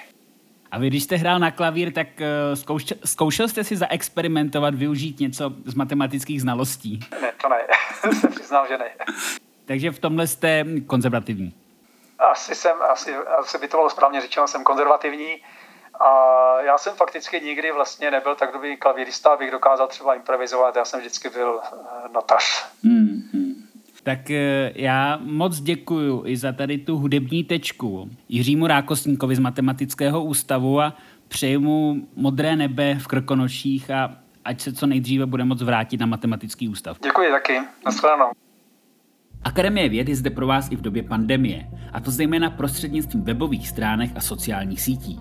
A 0.71 0.79
vy, 0.79 0.88
když 0.88 1.03
jste 1.03 1.15
hrál 1.15 1.39
na 1.39 1.51
klavír, 1.51 1.93
tak 1.93 2.07
uh, 2.07 2.55
zkoušel, 2.55 2.97
zkoušel 3.05 3.47
jste 3.47 3.63
si 3.63 3.75
zaexperimentovat, 3.75 4.75
využít 4.75 5.19
něco 5.19 5.53
z 5.65 5.73
matematických 5.73 6.41
znalostí? 6.41 6.99
Ne, 7.21 7.31
to 7.41 7.49
ne. 7.49 7.57
se 8.13 8.27
přiznám, 8.35 8.65
že 8.67 8.77
ne. 8.77 8.85
Takže 9.65 9.91
v 9.91 9.99
tomhle 9.99 10.27
jste 10.27 10.65
konzervativní. 10.88 11.53
Asi 12.19 12.55
jsem, 12.55 12.77
asi, 12.89 13.15
asi 13.15 13.58
by 13.58 13.67
to 13.67 13.77
bylo 13.77 13.89
správně 13.89 14.21
řečeno, 14.21 14.47
jsem 14.47 14.63
konzervativní. 14.63 15.41
A 15.99 16.12
já 16.62 16.77
jsem 16.77 16.95
fakticky 16.95 17.41
nikdy 17.41 17.71
vlastně 17.71 18.12
nebyl 18.12 18.36
tak 18.36 18.53
dobrý 18.53 18.77
klavírista, 18.77 19.29
abych 19.29 19.51
dokázal 19.51 19.88
třeba 19.88 20.15
improvizovat. 20.15 20.75
Já 20.75 20.86
jsem 20.86 20.99
vždycky 20.99 21.29
byl 21.29 21.60
eh, 21.63 21.77
notař. 22.13 22.65
Mm-hmm. 22.86 23.55
Tak 24.03 24.29
eh, 24.29 24.71
já 24.75 25.19
moc 25.21 25.60
děkuju 25.60 26.23
i 26.25 26.38
za 26.38 26.51
tady 26.51 26.77
tu 26.77 26.97
hudební 26.97 27.43
tečku 27.43 28.10
Jiřímu 28.29 28.67
Rákosníkovi 28.67 29.36
z 29.36 29.39
Matematického 29.39 30.23
ústavu 30.23 30.82
a 30.82 30.93
přeju 31.27 31.60
mu 31.60 31.95
modré 32.15 32.55
nebe 32.55 32.95
v 32.95 33.08
Krkonoších 33.08 33.91
a 33.91 34.15
ať 34.45 34.62
se 34.62 34.73
co 34.73 34.88
nejdříve 34.88 35.25
bude 35.25 35.43
moc 35.45 35.62
vrátit 35.62 35.99
na 35.99 36.05
Matematický 36.05 36.69
ústav. 36.69 36.97
Děkuji 37.03 37.32
taky. 37.32 37.62
Naschledanou. 37.86 38.32
Akademie 39.43 39.89
věd 39.89 40.10
je 40.10 40.15
zde 40.15 40.30
pro 40.30 40.47
vás 40.47 40.71
i 40.71 40.75
v 40.75 40.82
době 40.82 41.04
pandemie, 41.04 41.67
a 41.93 41.99
to 41.99 42.12
zejména 42.12 42.49
prostřednictvím 42.49 43.23
webových 43.23 43.69
stránek 43.69 44.12
a 44.15 44.21
sociálních 44.21 44.82
sítí. 44.82 45.19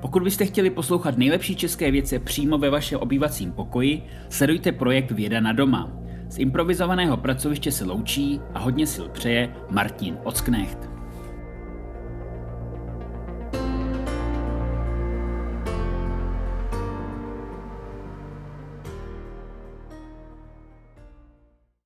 Pokud 0.00 0.22
byste 0.22 0.46
chtěli 0.46 0.70
poslouchat 0.70 1.18
nejlepší 1.18 1.56
české 1.56 1.90
věce 1.90 2.18
přímo 2.18 2.58
ve 2.58 2.70
vašem 2.70 2.98
obývacím 2.98 3.52
pokoji, 3.52 4.02
sledujte 4.28 4.72
projekt 4.72 5.10
Věda 5.10 5.40
na 5.40 5.52
doma. 5.52 5.92
Z 6.28 6.38
improvizovaného 6.38 7.16
pracoviště 7.16 7.72
se 7.72 7.84
loučí 7.84 8.40
a 8.54 8.58
hodně 8.58 8.86
sil 8.94 9.06
přeje 9.08 9.54
Martin 9.70 10.18
Ocknecht. 10.24 10.91